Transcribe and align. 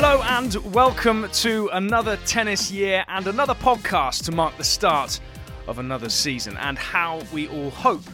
Hello 0.00 0.22
and 0.22 0.54
welcome 0.72 1.28
to 1.32 1.68
another 1.72 2.16
tennis 2.18 2.70
year 2.70 3.04
and 3.08 3.26
another 3.26 3.54
podcast 3.54 4.24
to 4.26 4.30
mark 4.30 4.56
the 4.56 4.62
start 4.62 5.18
of 5.66 5.80
another 5.80 6.08
season 6.08 6.56
and 6.58 6.78
how 6.78 7.20
we 7.32 7.48
all 7.48 7.70
hope 7.70 8.04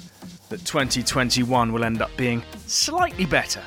that 0.49 0.65
2021 0.65 1.74
will 1.74 1.85
end 1.85 2.01
up 2.01 2.10
being 2.17 2.42
slightly 2.67 3.26
better 3.26 3.62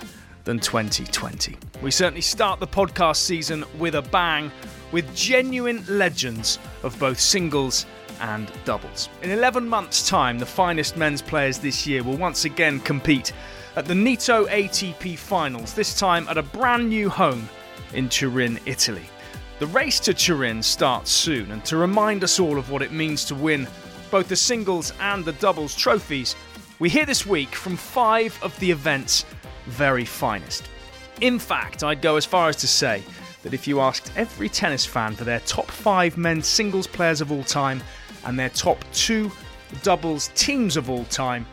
than 0.46 0.60
2020. 0.60 1.58
We 1.84 1.92
certainly 1.92 2.22
start 2.22 2.60
the 2.60 2.66
podcast 2.66 3.18
season 3.18 3.64
with 3.78 3.94
a 3.94 4.02
bang 4.02 4.52
with 4.92 5.16
genuine 5.16 5.86
legends 5.88 6.58
of 6.82 6.98
both 6.98 7.20
singles 7.20 7.86
and 8.20 8.52
doubles. 8.66 9.10
In 9.22 9.30
11 9.30 9.70
months' 9.70 10.10
time, 10.10 10.40
the 10.40 10.46
finest 10.48 10.98
men's 10.98 11.22
players 11.22 11.60
this 11.60 11.86
year 11.86 12.02
will 12.02 12.18
once 12.18 12.46
again 12.46 12.80
compete 12.80 13.32
at 13.76 13.86
the 13.86 13.94
Nitto 13.94 14.48
ATP 14.48 15.20
Finals, 15.20 15.76
this 15.76 16.00
time 16.00 16.28
at 16.30 16.40
a 16.40 16.42
brand 16.42 16.90
new 16.90 17.10
home 17.12 17.48
in 17.94 18.10
Turin, 18.10 18.60
Italy. 18.66 19.10
The 19.60 19.68
race 19.68 20.00
to 20.02 20.14
Turin 20.14 20.62
starts 20.62 21.10
soon, 21.12 21.52
and 21.52 21.66
to 21.66 21.78
remind 21.78 22.24
us 22.24 22.40
all 22.40 22.58
of 22.58 22.70
what 22.70 22.82
it 22.82 22.92
means 22.92 23.26
to 23.26 23.36
win 23.36 23.68
both 24.12 24.28
the 24.28 24.36
singles 24.36 24.94
and 25.00 25.26
the 25.26 25.34
doubles 25.34 25.76
trophies, 25.76 26.36
we 26.80 26.90
hear 26.90 27.06
this 27.06 27.26
week 27.26 27.56
from 27.56 27.76
five 27.76 28.38
of 28.44 28.58
the 28.60 28.70
event's 28.70 29.26
very 29.66 30.06
finest. 30.06 30.70
In 31.22 31.40
fact, 31.40 31.84
I'd 31.84 32.02
go 32.02 32.16
as 32.16 32.26
far 32.26 32.50
as 32.50 32.56
to 32.58 32.68
say 32.68 33.04
that 33.42 33.54
if 33.54 33.68
you 33.68 33.80
asked 33.80 34.12
every 34.16 34.50
tennis 34.50 34.86
fan 34.86 35.16
for 35.16 35.24
their 35.24 35.40
top 35.42 35.72
five 35.72 36.18
men's 36.18 36.48
singles 36.48 36.86
players 36.86 37.22
of 37.22 37.32
all 37.32 37.44
time 37.44 37.82
and 38.26 38.38
their 38.38 38.50
top 38.50 38.84
two 38.94 39.32
doubles 39.82 40.30
teams 40.36 40.78
of 40.78 40.90
all 40.90 41.06
time, 41.06 41.46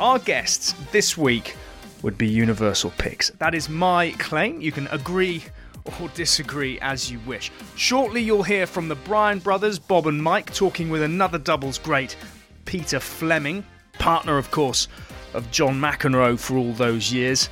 our 0.00 0.18
guests 0.18 0.74
this 0.90 1.16
week 1.16 1.56
would 2.02 2.18
be 2.18 2.26
universal 2.26 2.92
picks. 2.98 3.30
That 3.30 3.54
is 3.54 3.68
my 3.68 4.10
claim. 4.18 4.60
You 4.60 4.72
can 4.72 4.88
agree 4.88 5.44
or 5.84 6.08
disagree 6.08 6.78
as 6.80 7.10
you 7.10 7.18
wish. 7.20 7.50
Shortly, 7.76 8.22
you'll 8.22 8.42
hear 8.42 8.66
from 8.66 8.88
the 8.88 8.94
Bryan 8.94 9.38
brothers, 9.38 9.78
Bob 9.78 10.06
and 10.06 10.22
Mike, 10.22 10.52
talking 10.54 10.90
with 10.90 11.02
another 11.02 11.38
doubles 11.38 11.78
great, 11.78 12.16
Peter 12.64 13.00
Fleming, 13.00 13.64
partner, 13.98 14.38
of 14.38 14.50
course, 14.50 14.88
of 15.34 15.50
John 15.50 15.80
McEnroe 15.80 16.38
for 16.38 16.56
all 16.56 16.72
those 16.72 17.12
years. 17.12 17.48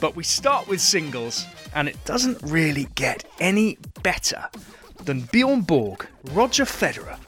But 0.00 0.16
we 0.16 0.24
start 0.24 0.68
with 0.68 0.80
singles, 0.80 1.44
and 1.74 1.88
it 1.88 1.96
doesn't 2.04 2.38
really 2.42 2.88
get 2.94 3.24
any 3.40 3.78
better 4.02 4.48
than 5.04 5.22
Bjorn 5.32 5.62
Borg, 5.62 6.06
Roger 6.32 6.64
Federer, 6.64 7.18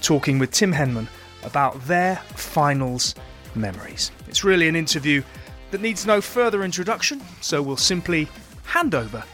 talking 0.00 0.38
with 0.38 0.50
Tim 0.50 0.72
Henman 0.72 1.08
about 1.42 1.84
their 1.86 2.16
finals 2.34 3.14
memories. 3.54 4.10
It's 4.28 4.44
really 4.44 4.68
an 4.68 4.76
interview 4.76 5.22
that 5.70 5.80
needs 5.80 6.06
no 6.06 6.20
further 6.20 6.62
introduction, 6.62 7.20
so 7.40 7.62
we'll 7.62 7.76
simply 7.76 8.28
hand 8.64 8.94
over 8.94 9.24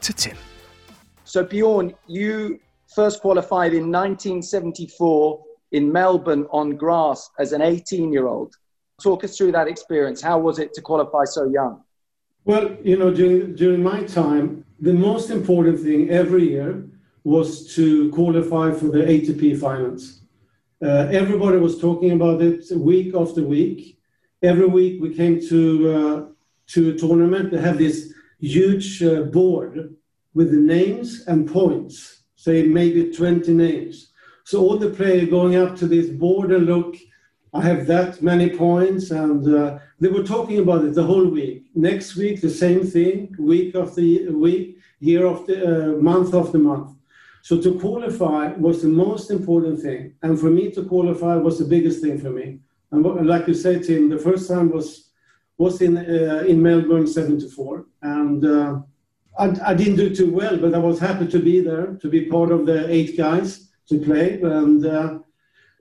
to 0.00 0.12
Tim. 0.12 0.36
So, 1.24 1.44
Bjorn, 1.44 1.94
you 2.06 2.58
first 2.94 3.20
qualified 3.20 3.72
in 3.72 3.92
1974 3.92 5.44
in 5.72 5.92
Melbourne 5.92 6.46
on 6.50 6.76
grass 6.76 7.30
as 7.38 7.52
an 7.52 7.62
18 7.62 8.12
year 8.12 8.26
old. 8.26 8.54
Talk 9.02 9.24
us 9.24 9.36
through 9.36 9.52
that 9.52 9.68
experience. 9.68 10.20
How 10.20 10.38
was 10.38 10.58
it 10.58 10.72
to 10.74 10.80
qualify 10.80 11.24
so 11.24 11.48
young? 11.48 11.82
Well, 12.44 12.76
you 12.82 12.96
know, 12.96 13.12
during, 13.12 13.54
during 13.54 13.82
my 13.82 14.02
time, 14.04 14.64
the 14.80 14.92
most 14.92 15.30
important 15.30 15.80
thing 15.80 16.10
every 16.10 16.48
year 16.48 16.84
was 17.24 17.74
to 17.74 18.10
qualify 18.10 18.72
for 18.72 18.86
the 18.86 19.00
ATP 19.00 19.60
finals. 19.60 20.22
Uh, 20.80 21.08
everybody 21.10 21.58
was 21.58 21.78
talking 21.80 22.12
about 22.12 22.40
it 22.40 22.64
week 22.74 23.14
after 23.14 23.42
week. 23.42 23.98
Every 24.42 24.66
week 24.66 25.02
we 25.02 25.14
came 25.14 25.40
to 25.48 25.94
uh, 25.94 26.26
to 26.68 26.90
a 26.90 26.94
tournament. 26.94 27.50
They 27.50 27.60
have 27.60 27.78
this 27.78 28.14
huge 28.40 29.02
uh, 29.02 29.22
board 29.22 29.96
with 30.34 30.50
the 30.50 30.56
names 30.56 31.24
and 31.26 31.50
points, 31.50 32.22
say 32.36 32.62
maybe 32.62 33.10
20 33.10 33.52
names. 33.52 34.12
So 34.44 34.60
all 34.60 34.78
the 34.78 34.90
players 34.90 35.28
going 35.28 35.56
up 35.56 35.76
to 35.76 35.86
this 35.86 36.08
board 36.08 36.52
and 36.52 36.66
look, 36.66 36.96
I 37.52 37.62
have 37.62 37.86
that 37.86 38.22
many 38.22 38.50
points, 38.50 39.10
and 39.10 39.54
uh, 39.54 39.78
they 40.00 40.08
were 40.08 40.22
talking 40.22 40.58
about 40.58 40.84
it 40.84 40.94
the 40.94 41.02
whole 41.02 41.26
week. 41.26 41.64
Next 41.74 42.14
week, 42.14 42.40
the 42.40 42.50
same 42.50 42.84
thing, 42.84 43.34
week 43.38 43.74
after 43.74 44.02
week, 44.32 44.78
year 45.00 45.26
after 45.26 45.54
uh, 45.54 46.00
month 46.00 46.34
after 46.34 46.58
month. 46.58 46.90
So 47.42 47.60
to 47.62 47.78
qualify 47.78 48.52
was 48.52 48.82
the 48.82 48.88
most 48.88 49.30
important 49.30 49.80
thing, 49.80 50.14
and 50.22 50.38
for 50.38 50.50
me 50.50 50.70
to 50.72 50.84
qualify 50.84 51.36
was 51.36 51.58
the 51.58 51.64
biggest 51.64 52.02
thing 52.02 52.18
for 52.18 52.30
me. 52.30 52.58
And 52.90 53.26
like 53.26 53.48
you 53.48 53.54
said, 53.54 53.84
Tim, 53.84 54.10
the 54.10 54.18
first 54.18 54.48
time 54.48 54.70
was 54.70 55.07
was 55.58 55.82
in 55.82 55.98
uh, 55.98 56.44
in 56.46 56.62
Melbourne 56.62 57.06
'74, 57.06 57.84
and 58.02 58.44
uh, 58.44 58.80
I, 59.38 59.70
I, 59.70 59.74
didn't 59.74 59.96
do 59.96 60.14
too 60.14 60.32
well, 60.32 60.56
but 60.56 60.74
I 60.74 60.78
was 60.78 60.98
happy 60.98 61.26
to 61.26 61.38
be 61.40 61.60
there, 61.60 61.98
to 62.00 62.08
be 62.08 62.26
part 62.26 62.50
of 62.52 62.64
the 62.64 62.88
eight 62.90 63.16
guys 63.16 63.68
to 63.88 63.98
play, 63.98 64.40
and. 64.40 64.86
Uh, 64.86 65.18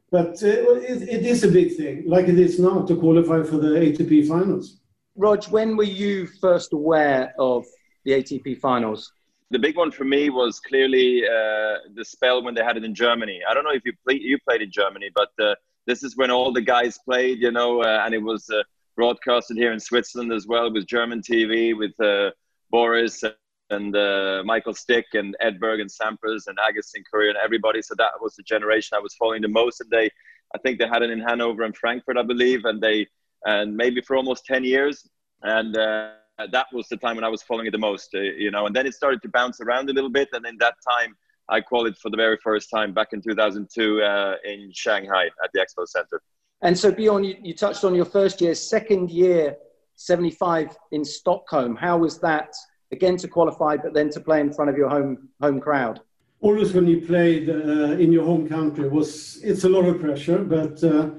but 0.09 0.41
uh, 0.41 0.47
it, 0.47 1.01
it 1.01 1.25
is 1.25 1.43
a 1.43 1.49
big 1.49 1.75
thing, 1.75 2.03
like 2.07 2.29
it 2.29 2.39
is 2.39 2.59
now, 2.59 2.85
to 2.85 2.95
qualify 2.95 3.43
for 3.43 3.57
the 3.57 3.67
ATP 3.67 4.25
finals. 4.27 4.77
Rog, 5.17 5.43
when 5.45 5.75
were 5.75 5.83
you 5.83 6.27
first 6.27 6.71
aware 6.71 7.33
of 7.38 7.65
the 8.05 8.11
ATP 8.11 8.59
finals? 8.59 9.11
The 9.49 9.59
big 9.59 9.75
one 9.75 9.91
for 9.91 10.05
me 10.05 10.29
was 10.29 10.59
clearly 10.59 11.23
uh, 11.25 11.89
the 11.94 12.05
spell 12.05 12.41
when 12.44 12.53
they 12.53 12.63
had 12.63 12.77
it 12.77 12.85
in 12.85 12.95
Germany. 12.95 13.41
I 13.49 13.53
don't 13.53 13.63
know 13.63 13.71
if 13.71 13.83
you 13.85 13.94
play, 14.05 14.19
you 14.19 14.38
played 14.47 14.61
in 14.61 14.71
Germany, 14.71 15.09
but 15.13 15.31
uh, 15.41 15.55
this 15.85 16.03
is 16.03 16.15
when 16.15 16.31
all 16.31 16.53
the 16.53 16.61
guys 16.61 16.97
played, 16.99 17.41
you 17.41 17.51
know, 17.51 17.81
uh, 17.81 18.03
and 18.05 18.13
it 18.13 18.21
was 18.21 18.49
uh, 18.49 18.63
broadcasted 18.97 19.56
here 19.56 19.72
in 19.72 19.80
Switzerland 19.80 20.34
as 20.34 20.47
well 20.47 20.74
with 20.74 20.88
German 20.88 21.22
TV 21.22 21.78
with 21.78 21.97
uh, 22.02 22.31
Boris 22.72 23.24
and 23.69 23.96
uh, 23.96 24.41
Michael 24.44 24.74
Stich 24.74 25.13
and 25.13 25.35
Edberg 25.41 25.80
and 25.80 25.90
Sampras 25.90 26.47
and 26.47 26.58
Agassi 26.58 26.96
and 26.96 27.06
Courier 27.09 27.30
and 27.30 27.38
everybody. 27.44 27.81
So 27.81 27.94
that 27.97 28.12
was 28.19 28.36
the 28.36 28.44
generation 28.44 28.97
I 28.97 29.00
was 29.00 29.13
following 29.16 29.41
the 29.41 29.47
most. 29.47 29.80
And 29.81 29.90
they, 29.90 30.09
I 30.56 30.57
think 30.63 30.80
they 30.80 30.88
had 30.88 31.03
it 31.03 31.12
in 31.12 31.19
Hanover 31.19 31.63
and 31.63 31.78
Frankfurt, 31.78 32.18
I 32.18 32.24
believe, 32.24 32.66
and 32.66 32.81
they, 32.81 33.07
and 33.46 33.78
maybe 33.78 34.02
for 34.02 34.16
almost 34.16 34.46
ten 34.46 34.63
years. 34.63 35.07
And 35.44 35.78
uh, 35.78 36.12
that 36.52 36.68
was 36.74 36.88
the 36.88 36.97
time 36.97 37.16
when 37.16 37.24
I 37.24 37.30
was 37.30 37.44
following 37.44 37.68
it 37.68 37.72
the 37.72 37.78
most, 37.78 38.09
uh, 38.16 38.19
you 38.19 38.52
know. 38.52 38.66
And 38.66 38.75
then 38.75 38.88
it 38.88 38.94
started 38.94 39.22
to 39.22 39.30
bounce 39.30 39.62
around 39.62 39.90
a 39.90 39.94
little 39.94 40.09
bit. 40.09 40.30
And 40.34 40.46
in 40.46 40.57
that 40.57 40.75
time, 40.90 41.16
I 41.50 41.62
qualified 41.62 41.97
for 42.00 42.09
the 42.09 42.18
very 42.18 42.38
first 42.44 42.69
time 42.69 42.94
back 42.94 43.09
in 43.13 43.22
2002 43.22 44.02
uh, 44.02 44.36
in 44.44 44.72
Shanghai 44.74 45.25
at 45.44 45.52
the 45.53 45.59
Expo 45.59 45.88
Center. 45.88 46.22
And 46.62 46.78
so, 46.78 46.91
Bjorn, 46.91 47.23
you, 47.23 47.35
you 47.41 47.53
touched 47.53 47.84
on 47.84 47.94
your 47.94 48.06
first 48.06 48.41
year, 48.41 48.56
second 48.56 49.12
year, 49.12 49.57
75 49.95 50.75
in 50.91 51.06
Stockholm. 51.06 51.75
How 51.75 51.97
was 51.97 52.19
that, 52.19 52.56
again, 52.91 53.18
to 53.18 53.28
qualify, 53.28 53.78
but 53.78 53.94
then 53.94 54.09
to 54.12 54.19
play 54.19 54.41
in 54.41 54.51
front 54.51 54.69
of 54.69 54.78
your 54.78 54.90
home, 54.90 55.29
home 55.41 55.59
crowd? 55.59 56.01
Always 56.40 56.73
when 56.73 56.88
you 56.88 57.01
played 57.01 57.50
uh, 57.50 57.97
in 58.03 58.12
your 58.12 58.23
home 58.23 58.47
country, 58.47 58.88
was 58.88 59.40
it's 59.44 59.63
a 59.63 59.69
lot 59.69 59.85
of 59.85 60.00
pressure, 60.00 60.44
but 60.44 60.84
uh, 60.84 61.09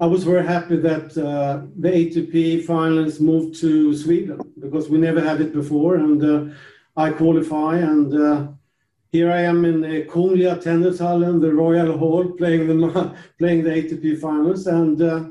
I 0.00 0.06
was 0.06 0.22
very 0.22 0.46
happy 0.46 0.76
that 0.76 1.18
uh, 1.18 1.66
the 1.76 1.88
ATP 1.88 2.64
finals 2.64 3.18
moved 3.18 3.58
to 3.60 3.96
Sweden 3.96 4.40
because 4.60 4.88
we 4.88 4.98
never 4.98 5.20
had 5.20 5.40
it 5.40 5.52
before, 5.52 5.96
and 5.96 6.24
uh, 6.24 6.54
I 6.96 7.10
qualify 7.10 7.78
and 7.78 8.14
uh, 8.14 8.48
here 9.10 9.30
I 9.30 9.42
am 9.42 9.64
in 9.64 9.80
the 9.80 10.04
Kungliga 10.04 10.62
Tennishallen, 10.62 11.40
the 11.40 11.52
Royal 11.52 11.96
Hall, 11.96 12.30
playing 12.32 12.66
the 12.66 13.16
playing 13.38 13.64
the 13.64 13.70
ATP 13.70 14.20
finals, 14.20 14.66
and 14.66 15.00
uh, 15.00 15.24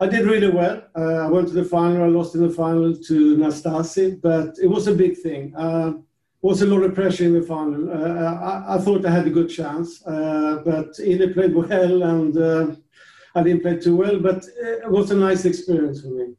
I 0.00 0.06
did 0.06 0.26
really 0.26 0.50
well. 0.50 0.82
Uh, 0.94 1.26
I 1.26 1.26
went 1.28 1.48
to 1.48 1.54
the 1.54 1.64
final. 1.64 2.04
I 2.04 2.08
lost 2.08 2.34
in 2.34 2.42
the 2.46 2.52
final 2.52 2.94
to 2.94 3.36
Nastase, 3.36 4.20
but 4.20 4.56
it 4.62 4.66
was 4.66 4.86
a 4.86 4.94
big 4.94 5.16
thing. 5.16 5.54
Uh, 5.56 5.94
was 6.42 6.62
a 6.62 6.66
lot 6.66 6.82
of 6.82 6.94
pressure 6.94 7.24
in 7.24 7.32
the 7.32 7.42
final. 7.42 7.90
Uh, 7.90 8.34
I, 8.34 8.76
I, 8.76 8.78
thought 8.78 9.04
I 9.06 9.10
had 9.10 9.26
a 9.26 9.30
good 9.30 9.48
chance, 9.48 10.06
uh, 10.06 10.62
but 10.64 10.88
Ilie 11.00 11.32
played 11.32 11.54
well, 11.62 12.02
and 12.02 12.36
uh, 12.36 12.66
I 13.34 13.42
didn't 13.42 13.62
play 13.62 13.78
too 13.78 13.96
well. 13.96 14.20
But 14.20 14.44
it 14.58 14.90
was 14.90 15.10
a 15.10 15.16
nice 15.16 15.46
experience 15.46 16.02
for 16.02 16.08
me. 16.08 16.34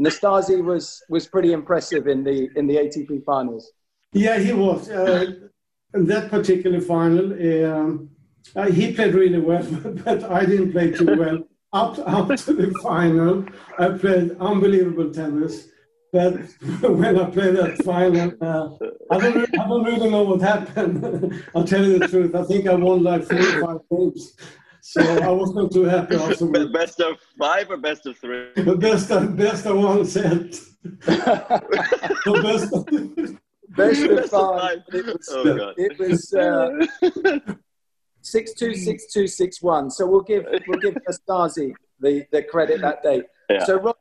Nastase 0.00 0.62
was 0.62 1.02
was 1.08 1.26
pretty 1.28 1.52
impressive 1.52 2.08
in 2.08 2.24
the 2.24 2.50
in 2.56 2.66
the 2.66 2.76
ATP 2.76 3.24
finals. 3.24 3.70
Yeah, 4.12 4.38
he 4.38 4.52
was. 4.52 4.90
Uh, 4.90 5.48
that 5.92 6.30
particular 6.30 6.80
final, 6.80 7.32
um, 7.64 8.10
uh, 8.54 8.70
he 8.70 8.92
played 8.92 9.14
really 9.14 9.40
well, 9.40 9.64
but 10.04 10.24
I 10.24 10.44
didn't 10.44 10.72
play 10.72 10.92
too 10.92 11.16
well. 11.16 11.48
Up, 11.72 11.98
up 12.06 12.28
to 12.28 12.52
the 12.54 12.72
final, 12.82 13.44
I 13.78 13.88
played 13.98 14.36
unbelievable 14.40 15.12
tennis. 15.12 15.68
But 16.12 16.34
when 16.80 17.18
I 17.18 17.28
played 17.30 17.56
that 17.56 17.82
final, 17.84 18.32
uh, 18.40 18.70
I, 19.10 19.18
don't, 19.18 19.60
I 19.60 19.68
don't 19.68 19.84
really 19.84 20.08
know 20.08 20.22
what 20.22 20.40
happened. 20.40 21.44
I'll 21.54 21.64
tell 21.64 21.84
you 21.84 21.98
the 21.98 22.08
truth. 22.08 22.34
I 22.34 22.44
think 22.44 22.66
I 22.66 22.74
won 22.74 23.02
like 23.02 23.24
four 23.24 23.38
or 23.38 23.60
five 23.60 23.80
games. 23.90 24.36
So 24.80 25.02
I 25.02 25.28
was 25.30 25.52
not 25.52 25.72
too 25.72 25.82
happy 25.84 26.14
afterwards. 26.14 26.72
Best 26.72 27.00
of 27.00 27.18
five 27.38 27.70
or 27.70 27.76
best 27.76 28.06
of 28.06 28.16
three? 28.18 28.50
The 28.54 28.76
best 28.76 29.10
of, 29.10 29.36
best 29.36 29.66
of 29.66 29.76
one 29.76 30.04
set. 30.04 30.52
the 30.82 32.40
best 32.42 32.72
of, 32.72 33.36
Best 33.70 34.02
of 34.02 34.30
five. 34.30 34.82
It 34.92 35.06
was, 35.06 35.28
oh, 35.30 35.72
it 35.76 35.98
was 35.98 36.32
uh, 36.34 37.54
six 38.22 38.54
two 38.54 38.74
six 38.74 39.12
two 39.12 39.26
six 39.26 39.62
one. 39.62 39.90
So 39.90 40.06
we'll 40.06 40.22
give 40.22 40.46
we'll 40.66 40.80
give 40.80 40.94
Nastase 40.94 41.72
the 42.00 42.26
the 42.32 42.42
credit 42.42 42.80
that 42.80 43.02
day. 43.02 43.22
Yeah. 43.50 43.64
So 43.64 43.76
Rog, 43.76 43.96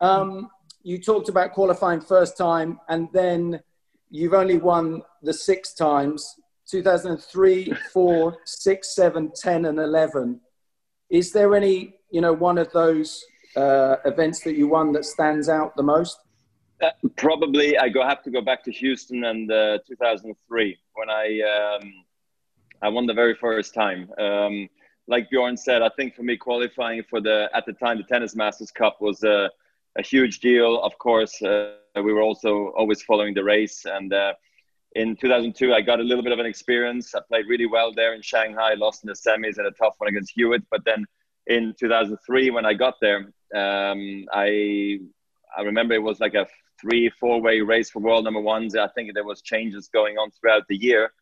um, 0.00 0.50
you 0.82 1.00
talked 1.00 1.28
about 1.28 1.52
qualifying 1.52 2.00
first 2.00 2.36
time, 2.36 2.80
and 2.88 3.08
then 3.12 3.60
you've 4.10 4.34
only 4.34 4.58
won 4.58 5.02
the 5.22 5.32
six 5.32 5.74
times 5.74 6.36
2003, 6.70 7.72
4, 7.92 8.36
6, 8.44 8.94
7, 8.94 9.32
10, 9.34 9.64
and 9.66 9.78
11. 9.78 10.40
Is 11.10 11.32
there 11.32 11.54
any, 11.54 11.96
you 12.10 12.20
know, 12.20 12.32
one 12.32 12.58
of 12.58 12.72
those 12.72 13.24
uh, 13.56 13.96
events 14.04 14.42
that 14.42 14.56
you 14.56 14.68
won 14.68 14.92
that 14.92 15.04
stands 15.04 15.48
out 15.48 15.76
the 15.76 15.82
most? 15.82 16.18
Uh, 16.82 16.90
probably 17.16 17.78
I 17.78 17.88
go 17.88 18.06
have 18.06 18.22
to 18.24 18.30
go 18.30 18.40
back 18.40 18.64
to 18.64 18.72
Houston 18.72 19.24
and 19.24 19.50
uh, 19.50 19.78
2003 19.86 20.78
when 20.94 21.10
I 21.10 21.78
um, 21.80 21.92
I 22.82 22.88
won 22.88 23.06
the 23.06 23.14
very 23.14 23.34
first 23.34 23.74
time. 23.74 24.10
Um, 24.18 24.68
like 25.06 25.30
Bjorn 25.30 25.56
said, 25.56 25.82
I 25.82 25.90
think 25.96 26.14
for 26.14 26.22
me 26.22 26.36
qualifying 26.36 27.02
for 27.08 27.20
the 27.20 27.48
at 27.54 27.64
the 27.66 27.74
time 27.74 27.98
the 27.98 28.04
Tennis 28.04 28.34
Masters 28.34 28.70
Cup 28.70 29.00
was 29.00 29.22
a, 29.22 29.50
a 29.96 30.02
huge 30.02 30.40
deal. 30.40 30.80
Of 30.82 30.98
course, 30.98 31.40
uh, 31.42 31.74
we 31.96 32.12
were 32.12 32.22
also 32.22 32.72
always 32.76 33.02
following 33.02 33.34
the 33.34 33.44
race 33.44 33.84
and 33.84 34.12
uh, 34.12 34.34
in 34.94 35.16
2002, 35.16 35.74
I 35.74 35.80
got 35.80 35.98
a 35.98 36.02
little 36.02 36.22
bit 36.22 36.32
of 36.32 36.38
an 36.38 36.46
experience. 36.46 37.14
I 37.14 37.20
played 37.26 37.46
really 37.48 37.66
well 37.66 37.92
there 37.92 38.14
in 38.14 38.22
Shanghai, 38.22 38.74
lost 38.74 39.02
in 39.02 39.08
the 39.08 39.14
semis 39.14 39.58
and 39.58 39.66
a 39.66 39.72
tough 39.72 39.94
one 39.98 40.08
against 40.08 40.32
Hewitt. 40.34 40.62
But 40.70 40.84
then 40.84 41.04
in 41.48 41.74
2003, 41.78 42.50
when 42.50 42.64
I 42.64 42.74
got 42.74 42.94
there, 43.00 43.32
um, 43.54 44.24
I 44.32 45.00
I 45.56 45.62
remember 45.62 45.94
it 45.94 46.02
was 46.02 46.20
like 46.20 46.34
a 46.34 46.46
three, 46.80 47.10
four 47.10 47.40
way 47.40 47.60
race 47.60 47.90
for 47.90 48.00
world 48.00 48.24
number 48.24 48.40
ones. 48.40 48.76
I 48.76 48.88
think 48.88 49.14
there 49.14 49.24
was 49.24 49.42
changes 49.42 49.88
going 49.88 50.16
on 50.18 50.30
throughout 50.30 50.64
the 50.68 50.76
year. 50.76 51.12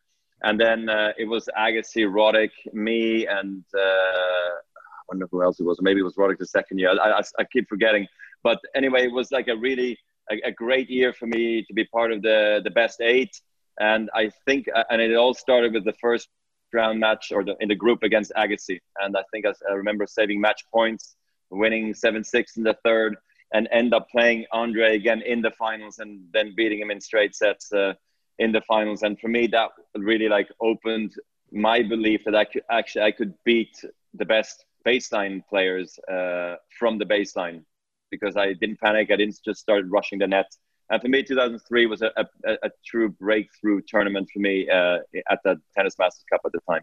And 0.43 0.61
then 0.61 0.89
uh, 0.89 1.13
it 1.17 1.27
was 1.27 1.49
Agassi, 1.57 2.05
Roddick, 2.05 2.51
me, 2.73 3.27
and 3.27 3.65
uh, 3.75 3.79
I 3.79 5.03
wonder 5.09 5.29
who 5.31 5.43
else 5.43 5.61
it 5.61 5.65
was. 5.65 5.79
Maybe 5.81 6.01
it 6.01 6.05
was 6.05 6.17
Roddick 6.17 6.39
the 6.39 6.47
second 6.47 6.79
year. 6.79 6.91
I, 6.91 7.19
I, 7.19 7.23
I 7.39 7.45
keep 7.45 7.69
forgetting. 7.69 8.09
But 8.43 8.59
anyway, 8.75 9.05
it 9.05 9.13
was 9.13 9.31
like 9.31 9.47
a 9.47 9.57
really 9.57 9.97
a, 10.31 10.49
a, 10.49 10.53
great 10.53 10.91
year 10.91 11.13
for 11.13 11.27
me 11.27 11.65
to 11.65 11.75
be 11.75 11.85
part 11.85 12.13
of 12.13 12.23
the 12.23 12.61
the 12.65 12.71
best 12.71 13.01
eight. 13.01 13.41
And 13.79 14.11
I 14.15 14.31
think, 14.47 14.67
uh, 14.75 14.83
and 14.91 15.01
it 15.01 15.15
all 15.15 15.33
started 15.33 15.73
with 15.73 15.85
the 15.85 15.95
first 16.01 16.29
round 16.73 16.99
match 16.99 17.31
or 17.33 17.45
the, 17.45 17.57
in 17.61 17.69
the 17.69 17.75
group 17.75 18.03
against 18.03 18.33
Agassi. 18.37 18.81
And 19.01 19.17
I 19.17 19.23
think 19.31 19.47
I, 19.47 19.53
I 19.71 19.75
remember 19.75 20.07
saving 20.07 20.41
match 20.41 20.65
points, 20.73 21.17
winning 21.51 21.95
7 21.95 22.25
6 22.25 22.57
in 22.57 22.65
the 22.65 22.77
third, 22.85 23.17
and 23.53 23.69
end 23.71 23.95
up 23.95 24.09
playing 24.11 24.47
Andre 24.53 24.97
again 24.97 25.23
in 25.23 25.43
the 25.43 25.51
finals 25.53 25.99
and 25.99 26.21
then 26.33 26.55
beating 26.57 26.81
him 26.81 26.91
in 26.91 27.01
straight 27.01 27.35
sets 27.35 27.73
uh, 27.73 27.95
in 28.39 28.53
the 28.53 28.63
finals. 28.63 29.03
And 29.03 29.19
for 29.21 29.29
me, 29.29 29.47
that 29.49 29.71
really 29.95 30.29
like 30.29 30.49
opened 30.61 31.13
my 31.53 31.83
belief 31.83 32.23
that 32.25 32.35
I 32.35 32.45
could 32.45 32.63
actually 32.71 33.03
I 33.03 33.13
could 33.13 33.35
beat 33.45 33.77
the 34.15 34.25
best 34.25 34.65
baseline 34.87 35.43
players 35.49 35.99
uh, 36.11 36.57
from 36.79 36.99
the 36.99 37.05
baseline 37.05 37.65
because 38.11 38.37
I 38.37 38.53
didn't 38.55 38.81
panic. 38.81 39.11
I 39.11 39.17
didn't 39.17 39.39
just 39.45 39.61
start 39.61 39.85
rushing 39.89 40.19
the 40.19 40.27
net. 40.27 40.51
And 40.91 41.01
for 41.01 41.09
me, 41.09 41.23
2003 41.23 41.87
was 41.87 42.03
a, 42.03 42.11
a, 42.17 42.27
a 42.63 42.71
true 42.85 43.09
breakthrough 43.09 43.81
tournament 43.87 44.29
for 44.33 44.41
me 44.41 44.69
uh, 44.69 44.99
at 45.31 45.39
the 45.45 45.61
Tennis 45.75 45.99
Masters 45.99 46.25
Cup 46.31 46.43
at 46.45 46.53
the 46.53 46.61
time. 46.71 46.83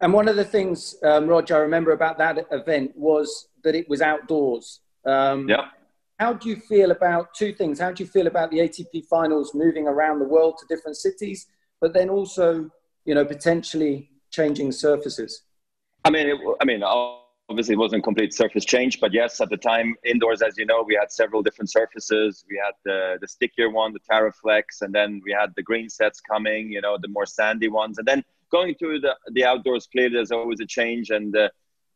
And 0.00 0.12
one 0.12 0.28
of 0.28 0.36
the 0.36 0.44
things, 0.44 0.94
um, 1.02 1.26
Roger, 1.26 1.56
I 1.56 1.60
remember 1.60 1.90
about 1.90 2.18
that 2.18 2.46
event 2.52 2.92
was 2.94 3.48
that 3.64 3.74
it 3.74 3.88
was 3.88 4.00
outdoors. 4.00 4.80
Um, 5.04 5.48
yeah. 5.48 5.68
How 6.18 6.32
do 6.32 6.48
you 6.48 6.56
feel 6.56 6.90
about 6.90 7.32
two 7.34 7.52
things? 7.52 7.78
How 7.78 7.92
do 7.92 8.02
you 8.02 8.08
feel 8.10 8.26
about 8.26 8.50
the 8.50 8.58
ATP 8.58 9.06
finals 9.06 9.54
moving 9.54 9.86
around 9.86 10.18
the 10.18 10.24
world 10.24 10.58
to 10.58 10.66
different 10.74 10.96
cities, 10.96 11.46
but 11.80 11.94
then 11.94 12.10
also, 12.10 12.68
you 13.04 13.14
know, 13.14 13.24
potentially 13.24 14.10
changing 14.30 14.72
surfaces? 14.72 15.42
I 16.04 16.10
mean, 16.10 16.26
it, 16.28 16.38
I 16.60 16.64
mean, 16.64 16.82
obviously 17.48 17.74
it 17.74 17.78
wasn't 17.78 18.02
complete 18.02 18.34
surface 18.34 18.64
change, 18.64 18.98
but 19.00 19.12
yes, 19.12 19.40
at 19.40 19.48
the 19.48 19.56
time 19.56 19.94
indoors, 20.04 20.42
as 20.42 20.58
you 20.58 20.66
know, 20.66 20.82
we 20.82 20.96
had 21.00 21.12
several 21.12 21.40
different 21.40 21.70
surfaces. 21.70 22.44
We 22.50 22.60
had 22.62 22.72
the 22.84 23.18
the 23.20 23.28
stickier 23.28 23.70
one, 23.70 23.92
the 23.92 24.00
Taraflex, 24.00 24.82
and 24.82 24.92
then 24.92 25.20
we 25.24 25.32
had 25.32 25.52
the 25.56 25.62
green 25.62 25.88
sets 25.88 26.20
coming, 26.20 26.72
you 26.72 26.80
know, 26.80 26.98
the 27.00 27.08
more 27.08 27.26
sandy 27.26 27.68
ones, 27.68 27.98
and 27.98 28.06
then 28.06 28.24
going 28.50 28.74
to 28.80 28.98
the 28.98 29.14
the 29.32 29.44
outdoors. 29.44 29.86
Clearly, 29.86 30.14
there's 30.14 30.32
always 30.32 30.60
a 30.60 30.66
change, 30.66 31.10
and 31.10 31.36
uh, 31.36 31.48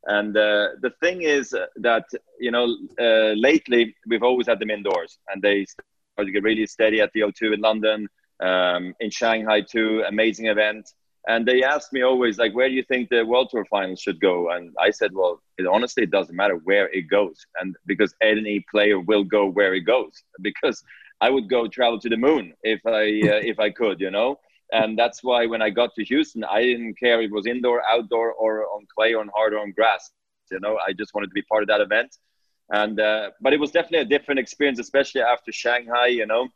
and 0.06 0.37
uh, 0.37 0.69
the 0.81 0.93
thing 1.00 1.22
is 1.22 1.54
that 1.76 2.04
you 2.38 2.50
know 2.50 2.76
uh, 3.00 3.32
lately 3.37 3.94
we've 4.06 4.22
always 4.22 4.46
had 4.46 4.58
them 4.58 4.70
indoors, 4.70 5.19
and 5.28 5.43
they 5.43 5.64
started 5.64 6.26
to 6.26 6.32
get 6.32 6.43
really 6.43 6.66
steady 6.66 7.00
at 7.00 7.12
the 7.12 7.20
O2 7.20 7.54
in 7.54 7.60
London, 7.60 8.08
um, 8.40 8.94
in 9.00 9.10
Shanghai 9.10 9.60
too. 9.60 10.04
Amazing 10.06 10.46
event 10.46 10.93
and 11.28 11.46
they 11.46 11.62
asked 11.62 11.93
me 11.93 12.02
always 12.02 12.38
like 12.38 12.54
where 12.54 12.69
do 12.69 12.75
you 12.75 12.82
think 12.82 13.08
the 13.08 13.25
world 13.25 13.49
tour 13.50 13.64
finals 13.66 14.00
should 14.00 14.20
go 14.20 14.50
and 14.50 14.75
i 14.81 14.90
said 14.90 15.12
well 15.12 15.40
it, 15.58 15.66
honestly 15.66 16.02
it 16.02 16.10
doesn't 16.10 16.37
matter 16.37 16.56
where 16.64 16.88
it 16.88 17.02
goes 17.02 17.46
and 17.60 17.76
because 17.87 18.14
any 18.20 18.64
player 18.70 18.99
will 18.99 19.25
go 19.25 19.46
where 19.46 19.75
it 19.75 19.82
goes 19.82 20.22
because 20.43 20.82
i 21.20 21.31
would 21.31 21.49
go 21.49 21.69
travel 21.69 21.99
to 21.99 22.08
the 22.08 22.16
moon 22.16 22.52
if 22.62 22.81
i 22.87 23.02
uh, 23.31 23.40
if 23.43 23.58
i 23.60 23.70
could 23.70 24.00
you 24.00 24.10
know 24.10 24.38
and 24.73 24.99
that's 24.99 25.23
why 25.23 25.47
when 25.47 25.63
i 25.63 25.71
got 25.71 25.95
to 25.95 26.05
houston 26.05 26.45
i 26.45 26.63
didn't 26.63 26.99
care 26.99 27.21
if 27.21 27.31
it 27.31 27.35
was 27.35 27.47
indoor 27.47 27.83
outdoor 27.89 28.33
or 28.33 28.65
on 28.75 28.85
clay 28.95 29.15
or 29.15 29.21
on 29.21 29.31
hard 29.35 29.53
or 29.55 29.61
on 29.61 29.71
grass 29.73 30.11
you 30.51 30.61
know 30.61 30.79
i 30.87 30.93
just 30.93 31.15
wanted 31.15 31.29
to 31.29 31.35
be 31.35 31.43
part 31.43 31.63
of 31.63 31.69
that 31.69 31.81
event 31.81 32.17
and 32.71 33.01
uh, 33.01 33.31
but 33.41 33.53
it 33.53 33.61
was 33.61 33.71
definitely 33.71 33.99
a 33.99 34.05
different 34.05 34.41
experience 34.41 34.79
especially 34.79 35.21
after 35.21 35.53
shanghai 35.53 36.07
you 36.07 36.27
know 36.27 36.49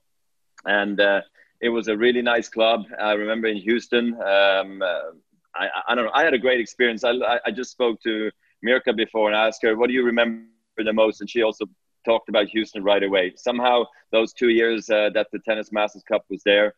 and 0.65 1.01
uh, 1.01 1.21
it 1.61 1.69
was 1.69 1.89
a 1.89 1.97
really 1.97 2.23
nice 2.23 2.49
club. 2.49 2.85
I 3.01 3.13
remember 3.13 3.49
in 3.49 3.57
Houston. 3.57 4.15
Um, 4.15 4.83
uh, 4.83 5.13
I, 5.55 5.69
I, 5.89 5.95
don't 5.95 6.05
know. 6.05 6.11
I 6.13 6.23
had 6.23 6.35
a 6.35 6.39
great 6.39 6.61
experience. 6.61 7.03
I, 7.05 7.13
I 7.45 7.51
just 7.51 7.71
spoke 7.71 8.01
to 8.03 8.31
Mirka 8.65 8.95
before 8.95 9.29
and 9.29 9.37
asked 9.37 9.63
her, 9.63 9.77
"What 9.77 9.89
do 9.89 9.95
you 9.95 10.05
remember 10.05 10.45
the 10.77 10.93
most?" 10.93 11.21
And 11.21 11.31
she 11.31 11.43
also 11.43 11.65
talked 12.05 12.29
about 12.29 12.49
Houston 12.49 12.83
right 12.83 13.03
away. 13.03 13.33
Somehow, 13.37 13.85
those 14.13 14.33
two 14.33 14.51
years 14.51 14.91
uh, 14.91 15.11
that 15.15 15.29
the 15.33 15.39
Tennis 15.41 15.73
Masters 15.73 16.03
Cup 16.07 16.25
was 16.29 16.43
there 16.45 16.75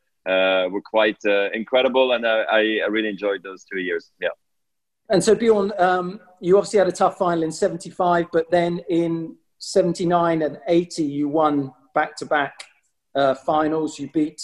were 0.71 0.83
quite 0.83 1.19
uh, 1.27 1.51
incredible, 1.53 2.13
and 2.13 2.25
uh, 2.25 2.45
I, 2.51 2.81
I, 2.85 2.89
really 2.89 3.09
enjoyed 3.09 3.43
those 3.43 3.65
two 3.65 3.79
years. 3.79 4.13
Yeah. 4.21 4.29
And 5.11 5.23
so, 5.23 5.35
Bjorn, 5.35 5.73
um, 5.79 6.21
you 6.41 6.57
obviously 6.59 6.79
had 6.79 6.89
a 6.89 6.93
tough 6.93 7.19
final 7.19 7.43
in 7.43 7.53
'75, 7.53 8.27
but 8.33 8.51
then 8.51 8.81
in 8.89 9.37
'79 9.59 10.43
and 10.43 10.59
'80, 10.67 11.05
you 11.05 11.29
won 11.29 11.73
back-to-back 11.95 12.55
uh, 13.15 13.35
finals. 13.35 13.99
You 13.99 14.11
beat 14.11 14.43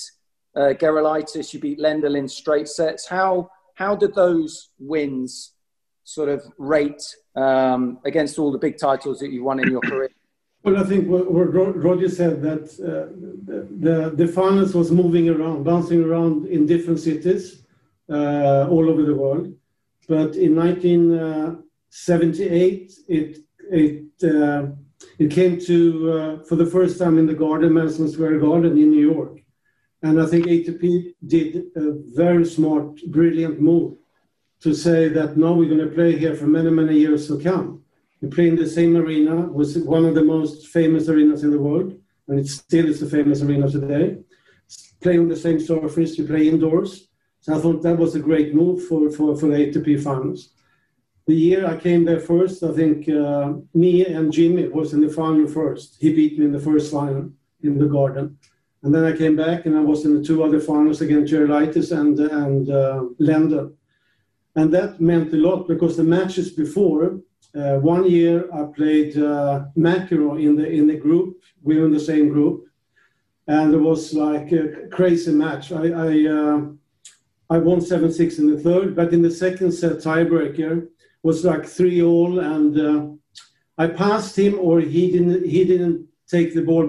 uh, 0.57 0.73
Gerulaitis, 0.75 1.53
you 1.53 1.61
beat 1.61 1.79
Lendl 1.79 2.17
in 2.17 2.29
straight 2.29 2.69
sets. 2.69 3.07
How 3.07 3.51
how 3.75 3.95
did 3.95 4.15
those 4.15 4.71
wins 4.79 5.53
sort 6.05 6.29
of 6.29 6.45
rate 6.59 7.03
um, 7.35 7.99
against 8.05 8.39
all 8.39 8.53
the 8.53 8.59
big 8.59 8.79
titles 8.79 9.19
that 9.19 9.31
you 9.31 9.43
won 9.43 9.59
in 9.59 9.71
your 9.71 9.81
career? 9.81 10.11
Well, 10.65 10.79
I 10.79 10.85
think 10.85 11.09
what, 11.09 11.31
what 11.31 11.53
Roger 11.77 12.09
said 12.09 12.41
that 12.41 12.65
uh, 12.81 13.13
the, 13.87 14.11
the 14.17 14.27
finals 14.27 14.75
was 14.75 14.91
moving 14.91 15.29
around, 15.29 15.63
bouncing 15.63 16.03
around 16.03 16.47
in 16.47 16.65
different 16.65 17.01
cities 17.01 17.63
uh, 18.09 18.67
all 18.71 18.89
over 18.89 19.03
the 19.03 19.15
world. 19.15 19.55
But 20.09 20.37
in 20.37 20.57
1978, 20.57 22.93
it 23.09 23.39
it 23.71 24.05
uh, 24.25 24.69
it 25.19 25.31
came 25.31 25.61
to 25.61 26.13
uh, 26.13 26.43
for 26.45 26.57
the 26.57 26.67
first 26.67 26.99
time 26.99 27.19
in 27.19 27.27
the 27.27 27.35
Garden, 27.35 27.75
Madison 27.75 28.11
Square 28.11 28.39
Garden 28.39 28.79
in 28.79 28.91
New 28.91 29.13
York. 29.13 29.43
And 30.03 30.19
I 30.21 30.27
think 30.27 30.47
ATP 30.47 31.15
did 31.27 31.67
a 31.77 31.93
very 32.15 32.45
smart, 32.47 33.01
brilliant 33.09 33.61
move 33.61 33.99
to 34.61 34.75
say 34.75 35.09
that 35.09 35.37
now 35.37 35.53
we're 35.53 35.69
going 35.69 35.87
to 35.87 35.95
play 35.95 36.17
here 36.19 36.35
for 36.35 36.47
many, 36.47 36.71
many 36.71 36.99
years 36.99 37.29
to 37.29 37.39
come. 37.39 37.84
We 38.25 38.31
play 38.31 38.49
in 38.49 38.57
the 38.57 38.67
same 38.67 38.97
arena, 38.97 39.37
was 39.37 39.77
one 39.77 40.07
of 40.07 40.15
the 40.15 40.25
most 40.25 40.69
famous 40.69 41.11
arenas 41.11 41.45
in 41.45 41.51
the 41.51 41.59
world, 41.59 41.95
and 42.27 42.41
it 42.41 42.49
still 42.49 42.89
is 42.89 43.03
a 43.03 43.07
famous 43.07 43.43
arena 43.43 43.71
today. 43.71 44.17
Play 45.03 45.19
on 45.19 45.29
the 45.29 45.37
same 45.37 45.61
surface, 45.61 46.17
you 46.17 46.25
play 46.27 46.49
indoors. 46.49 47.09
So 47.41 47.55
I 47.55 47.59
thought 47.61 47.83
that 47.83 47.99
was 47.99 48.15
a 48.15 48.21
great 48.21 48.55
move 48.55 48.87
for, 48.87 49.11
for, 49.11 49.37
for 49.37 49.49
the 49.49 49.57
ATP 49.57 50.03
finals. 50.03 50.55
The 51.27 51.35
year 51.35 51.67
I 51.67 51.77
came 51.77 52.07
there 52.07 52.19
first, 52.19 52.63
I 52.63 52.73
think 52.73 53.11
uh, 53.11 53.55
me 53.75 54.07
and 54.07 54.33
Jimmy 54.33 54.69
was 54.69 54.95
in 54.95 55.03
the 55.03 55.13
final 55.13 55.47
first. 55.47 55.99
He 56.01 56.15
beat 56.15 56.39
me 56.39 56.47
in 56.47 56.53
the 56.53 56.67
first 56.71 56.91
final 56.91 57.31
in 57.63 57.79
the 57.79 57.89
garden. 57.89 58.39
And 58.83 58.95
then 58.95 59.05
I 59.05 59.15
came 59.15 59.37
back 59.37 59.67
and 59.67 59.77
I 59.77 59.81
was 59.81 60.07
in 60.07 60.15
the 60.15 60.25
two 60.25 60.43
other 60.43 60.61
finals 60.61 61.03
against 61.03 61.31
Gerulaitis 61.31 61.93
and, 61.93 62.19
and 62.19 62.71
uh, 62.71 63.05
Lendl. 63.21 63.75
And 64.57 64.73
that 64.73 64.99
meant 64.99 65.35
a 65.35 65.37
lot 65.37 65.69
because 65.69 65.99
the 65.99 66.05
matches 66.05 66.53
before, 66.53 67.21
uh, 67.55 67.79
one 67.79 68.09
year 68.11 68.49
I 68.53 68.65
played 68.65 69.17
uh, 69.17 69.67
McEnroe 69.77 70.43
in 70.43 70.57
the, 70.57 70.69
in 70.69 70.87
the 70.87 70.97
group, 70.97 71.41
we 71.63 71.79
were 71.79 71.87
in 71.87 71.93
the 71.93 72.01
same 72.01 72.29
group. 72.29 72.65
And 73.47 73.75
it 73.75 73.79
was 73.79 74.15
like 74.15 74.53
a 74.53 74.89
crazy 74.91 75.33
match. 75.33 75.71
I, 75.71 75.89
I, 75.89 76.27
uh, 76.27 76.61
I 77.51 77.59
won 77.59 77.81
7 77.81 78.11
6 78.11 78.39
in 78.39 78.51
the 78.51 78.61
third, 78.61 78.97
but 78.97 79.13
in 79.13 79.21
the 79.23 79.31
second 79.31 79.73
set 79.73 79.99
tiebreaker 79.99 80.89
was 81.23 81.45
like 81.45 81.67
3 81.67 82.03
all. 82.03 82.41
And 82.41 82.81
uh, 82.81 83.07
I 83.77 83.89
passed 83.89 84.39
him 84.39 84.59
or 84.59 84.81
he 84.81 85.11
didn't, 85.11 85.45
he 85.45 85.65
didn't 85.65 86.09
take 86.27 86.55
the 86.55 86.63
ball 86.63 86.87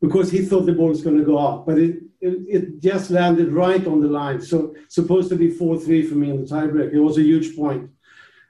because 0.00 0.30
he 0.30 0.44
thought 0.44 0.66
the 0.66 0.72
ball 0.72 0.88
was 0.88 1.02
going 1.02 1.18
to 1.18 1.24
go 1.24 1.38
up, 1.38 1.66
but 1.66 1.78
it, 1.78 1.98
it, 2.20 2.38
it, 2.48 2.80
just 2.80 3.10
landed 3.10 3.52
right 3.52 3.86
on 3.86 4.00
the 4.00 4.08
line. 4.08 4.40
So 4.40 4.74
supposed 4.88 5.28
to 5.30 5.36
be 5.36 5.50
4-3 5.50 6.08
for 6.08 6.14
me 6.14 6.30
in 6.30 6.40
the 6.40 6.48
tiebreak. 6.48 6.92
It 6.92 7.00
was 7.00 7.18
a 7.18 7.22
huge 7.22 7.56
point. 7.56 7.90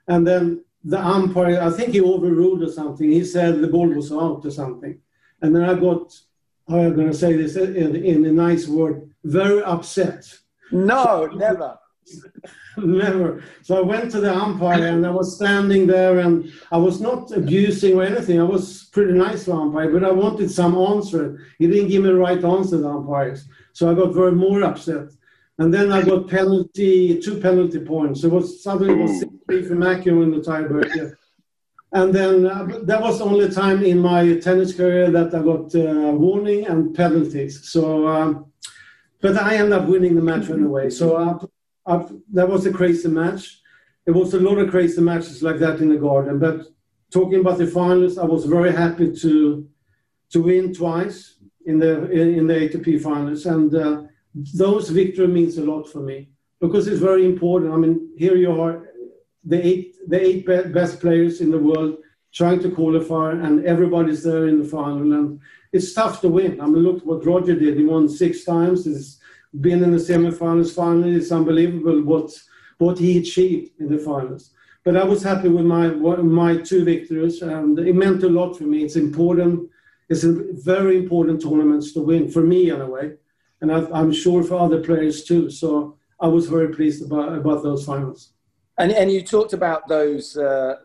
And 0.07 0.25
then 0.25 0.63
the 0.83 0.99
umpire, 0.99 1.61
I 1.61 1.69
think 1.69 1.93
he 1.93 2.01
overruled 2.01 2.63
or 2.63 2.71
something. 2.71 3.09
He 3.09 3.23
said 3.23 3.59
the 3.59 3.67
ball 3.67 3.87
was 3.87 4.11
out 4.11 4.45
or 4.45 4.51
something. 4.51 4.99
And 5.41 5.55
then 5.55 5.63
I 5.63 5.73
got, 5.73 6.17
how 6.67 6.79
am 6.79 6.93
I 6.93 6.95
going 6.95 7.07
to 7.07 7.13
say 7.13 7.33
this 7.33 7.55
in, 7.55 7.95
in 7.95 8.25
a 8.25 8.31
nice 8.31 8.67
word, 8.67 9.09
very 9.23 9.61
upset. 9.63 10.25
No, 10.71 11.25
never. 11.27 11.77
Never. 12.77 13.43
So 13.61 13.77
I 13.77 13.81
went 13.81 14.09
to 14.11 14.21
the 14.21 14.33
umpire 14.33 14.87
and 14.87 15.05
I 15.05 15.09
was 15.09 15.35
standing 15.35 15.85
there 15.85 16.19
and 16.19 16.51
I 16.71 16.77
was 16.77 17.01
not 17.01 17.31
abusing 17.31 17.97
or 17.97 18.03
anything. 18.03 18.39
I 18.39 18.43
was 18.43 18.85
pretty 18.85 19.13
nice 19.13 19.45
to 19.45 19.53
umpire, 19.53 19.91
but 19.91 20.03
I 20.03 20.11
wanted 20.11 20.49
some 20.49 20.77
answer. 20.77 21.39
He 21.57 21.67
didn't 21.67 21.89
give 21.89 22.03
me 22.03 22.09
the 22.09 22.15
right 22.15 22.43
answer, 22.43 22.77
the 22.77 22.89
umpires. 22.89 23.47
So 23.73 23.91
I 23.91 23.95
got 23.95 24.13
very 24.13 24.31
more 24.31 24.63
upset. 24.63 25.09
And 25.59 25.73
then 25.73 25.91
I 25.91 26.01
got 26.01 26.29
penalty, 26.29 27.19
two 27.19 27.39
penalty 27.41 27.79
points. 27.79 28.23
It 28.23 28.31
was 28.31 28.63
suddenly 28.63 28.93
it 28.93 28.97
was 28.97 29.19
six 29.19 29.31
three 29.45 29.63
for 29.63 29.75
McEnroe 29.75 30.23
in 30.23 30.31
the 30.31 30.39
tiebreaker. 30.39 31.15
And 31.91 32.15
then 32.15 32.45
uh, 32.45 32.79
that 32.83 33.01
was 33.01 33.19
the 33.19 33.25
only 33.25 33.49
time 33.49 33.83
in 33.83 33.99
my 33.99 34.39
tennis 34.39 34.73
career 34.73 35.11
that 35.11 35.35
I 35.35 35.41
got 35.41 35.75
uh, 35.75 36.11
warning 36.11 36.65
and 36.65 36.95
penalties. 36.95 37.69
So, 37.69 38.07
um, 38.07 38.51
but 39.21 39.35
I 39.37 39.55
ended 39.57 39.73
up 39.73 39.87
winning 39.87 40.15
the 40.15 40.21
match 40.21 40.49
anyway. 40.49 40.89
So 40.89 41.17
uh, 41.85 42.07
that 42.31 42.47
was 42.47 42.65
a 42.65 42.71
crazy 42.71 43.09
match. 43.09 43.59
There 44.05 44.13
was 44.13 44.33
a 44.33 44.39
lot 44.39 44.59
of 44.59 44.69
crazy 44.69 45.01
matches 45.01 45.43
like 45.43 45.59
that 45.59 45.81
in 45.81 45.89
the 45.89 45.97
garden. 45.97 46.39
But 46.39 46.67
talking 47.11 47.41
about 47.41 47.57
the 47.57 47.67
finals, 47.67 48.17
I 48.17 48.23
was 48.23 48.45
very 48.45 48.71
happy 48.71 49.13
to 49.23 49.67
to 50.31 50.41
win 50.43 50.73
twice 50.73 51.37
in 51.65 51.79
the 51.79 52.09
in, 52.11 52.39
in 52.39 52.47
the 52.47 52.53
ATP 52.53 53.01
finals, 53.01 53.45
and 53.45 53.73
uh, 53.75 54.03
those 54.35 54.89
victory 54.89 55.27
means 55.27 55.57
a 55.57 55.63
lot 55.63 55.83
for 55.83 55.99
me 55.99 56.29
because 56.61 56.87
it's 56.87 56.99
very 56.99 57.25
important. 57.25 57.73
I 57.73 57.77
mean, 57.77 58.11
here 58.17 58.35
you 58.35 58.61
are, 58.61 58.89
the 59.43 59.65
eight 59.65 59.95
the 60.07 60.19
eight 60.21 60.45
best 60.45 60.99
players 60.99 61.41
in 61.41 61.51
the 61.51 61.57
world 61.57 61.97
trying 62.31 62.59
to 62.59 62.69
qualify, 62.69 63.31
and 63.31 63.65
everybody's 63.65 64.23
there 64.23 64.47
in 64.47 64.61
the 64.61 64.67
final, 64.67 65.13
and 65.13 65.39
it's 65.71 65.93
tough 65.93 66.21
to 66.21 66.29
win. 66.29 66.61
I 66.61 66.65
mean, 66.65 66.83
look 66.83 67.03
what 67.05 67.25
Roger 67.25 67.55
did. 67.55 67.77
He 67.77 67.85
won 67.85 68.07
six 68.07 68.43
times. 68.43 68.85
He's 68.85 69.19
been 69.61 69.83
in 69.83 69.91
the 69.91 69.97
semifinals, 69.97 70.75
finally. 70.75 71.15
It's 71.15 71.31
unbelievable 71.31 72.01
what 72.03 72.31
what 72.77 72.97
he 72.99 73.17
achieved 73.17 73.79
in 73.79 73.89
the 73.89 73.97
finals. 73.97 74.51
But 74.83 74.95
I 74.95 75.03
was 75.03 75.23
happy 75.23 75.49
with 75.49 75.65
my 75.65 75.87
my 75.87 76.57
two 76.57 76.83
victories, 76.83 77.41
and 77.41 77.79
it 77.79 77.95
meant 77.95 78.23
a 78.23 78.29
lot 78.29 78.57
for 78.57 78.65
me. 78.65 78.83
It's 78.83 78.95
important. 78.95 79.69
It's 80.09 80.23
a 80.23 80.33
very 80.53 80.97
important 80.97 81.41
tournaments 81.41 81.93
to 81.93 82.01
win 82.01 82.29
for 82.31 82.41
me 82.41 82.71
anyway, 82.71 83.13
and 83.61 83.71
I, 83.71 83.99
am 83.99 84.11
sure 84.11 84.43
for 84.43 84.55
other 84.55 84.81
players 84.81 85.23
too. 85.23 85.49
So 85.49 85.97
I 86.19 86.27
was 86.27 86.47
very 86.47 86.73
pleased 86.73 87.05
about 87.05 87.35
about 87.35 87.63
those 87.63 87.85
finals. 87.85 88.33
And 88.77 88.91
and 88.91 89.11
you 89.11 89.21
talked 89.21 89.53
about 89.53 89.87
those 89.87 90.37
uh, 90.37 90.75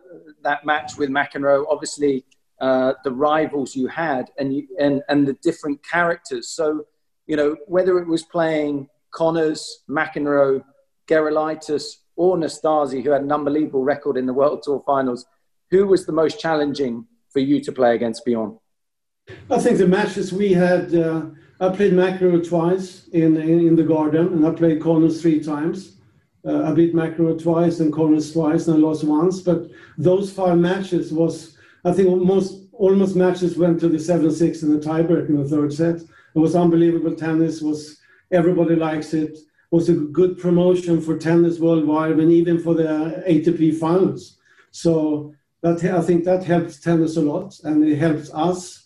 that 0.43 0.65
match 0.67 0.97
with 0.97 1.11
McEnroe. 1.11 1.65
Obviously, 1.69 2.25
uh, 2.61 2.95
the 3.05 3.13
rivals 3.13 3.77
you 3.77 3.87
had, 3.87 4.31
and 4.39 4.55
you, 4.55 4.67
and 4.79 5.03
and 5.09 5.27
the 5.27 5.35
different 5.35 5.81
characters. 5.89 6.49
So 6.49 6.87
you 7.27 7.37
know, 7.37 7.57
whether 7.67 7.99
it 7.99 8.09
was 8.09 8.23
playing 8.23 8.89
Connors, 9.13 9.85
McEnroe, 9.89 10.63
Gerulaitis, 11.09 11.97
or 12.17 12.37
Nastase, 12.37 13.03
who 13.03 13.11
had 13.11 13.23
an 13.23 13.33
unbelievable 13.33 13.83
record 13.83 14.17
in 14.17 14.27
the 14.27 14.33
World 14.33 14.63
Tour 14.63 14.83
finals, 14.85 15.27
who 15.71 15.87
was 15.87 16.07
the 16.07 16.13
most 16.13 16.41
challenging 16.41 17.07
for 17.31 17.41
you 17.41 17.61
to 17.61 17.73
play 17.73 17.95
against 17.95 18.25
Bjorn? 18.25 18.59
I 19.51 19.59
think 19.59 19.79
the 19.79 19.89
matches 19.89 20.33
we 20.33 20.53
had, 20.53 20.95
uh, 20.95 21.27
I 21.61 21.69
played 21.69 21.93
McEnroe 21.93 22.47
twice 22.47 23.07
in, 23.09 23.37
in, 23.37 23.67
in, 23.69 23.77
the 23.77 23.85
Garden, 23.85 24.29
and 24.29 24.47
I 24.47 24.51
played 24.51 24.83
Connors 24.83 25.23
three 25.23 25.43
times. 25.43 25.97
Uh, 26.45 26.65
I 26.65 26.73
beat 26.73 26.95
McEnroe 26.95 27.41
twice 27.41 27.81
and 27.81 27.93
Connors 27.93 28.33
twice, 28.33 28.67
and 28.67 28.77
I 28.77 28.81
lost 28.81 29.05
once. 29.05 29.41
But 29.41 29.71
those 29.97 30.33
five 30.33 30.59
matches 30.59 31.13
was, 31.13 31.57
I 31.85 31.93
think, 31.93 32.09
most 32.23 32.65
almost 32.73 33.15
matches 33.15 33.57
went 33.57 33.79
to 33.81 33.89
the 33.89 33.99
seven 33.99 34.31
six 34.33 34.63
in 34.63 34.73
the 34.73 34.85
tiebreak 34.85 35.29
in 35.29 35.41
the 35.41 35.49
third 35.49 35.73
set. 35.73 36.01
It 36.01 36.39
was 36.39 36.57
unbelievable 36.57 37.15
tennis. 37.15 37.63
Was 37.63 38.01
everybody 38.33 38.75
likes 38.75 39.15
it? 39.15 39.39
Was 39.71 39.89
a 39.89 39.95
good 39.95 40.39
promotion 40.39 41.01
for 41.01 41.17
tennis 41.17 41.59
worldwide 41.59 42.19
and 42.19 42.31
even 42.31 42.59
for 42.59 42.75
the 42.75 43.25
ATP 43.29 43.79
finals. 43.79 44.39
So 44.71 45.35
that 45.63 45.83
I 45.85 46.03
think 46.03 46.25
that 46.25 46.45
helps 46.45 46.81
tennis 46.81 47.17
a 47.17 47.23
lot, 47.23 47.59
and 47.63 47.85
it 47.85 47.97
helps 47.97 48.33
us. 48.35 48.84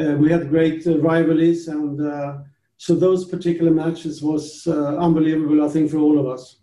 Uh, 0.00 0.14
we 0.16 0.30
had 0.30 0.48
great 0.48 0.86
uh, 0.86 0.98
rivalries, 0.98 1.68
and 1.68 2.00
uh, 2.00 2.38
so 2.78 2.94
those 2.94 3.26
particular 3.26 3.70
matches 3.70 4.22
was 4.22 4.66
uh, 4.66 4.96
unbelievable. 4.96 5.62
I 5.64 5.68
think 5.68 5.90
for 5.90 5.98
all 5.98 6.18
of 6.18 6.26
us. 6.26 6.56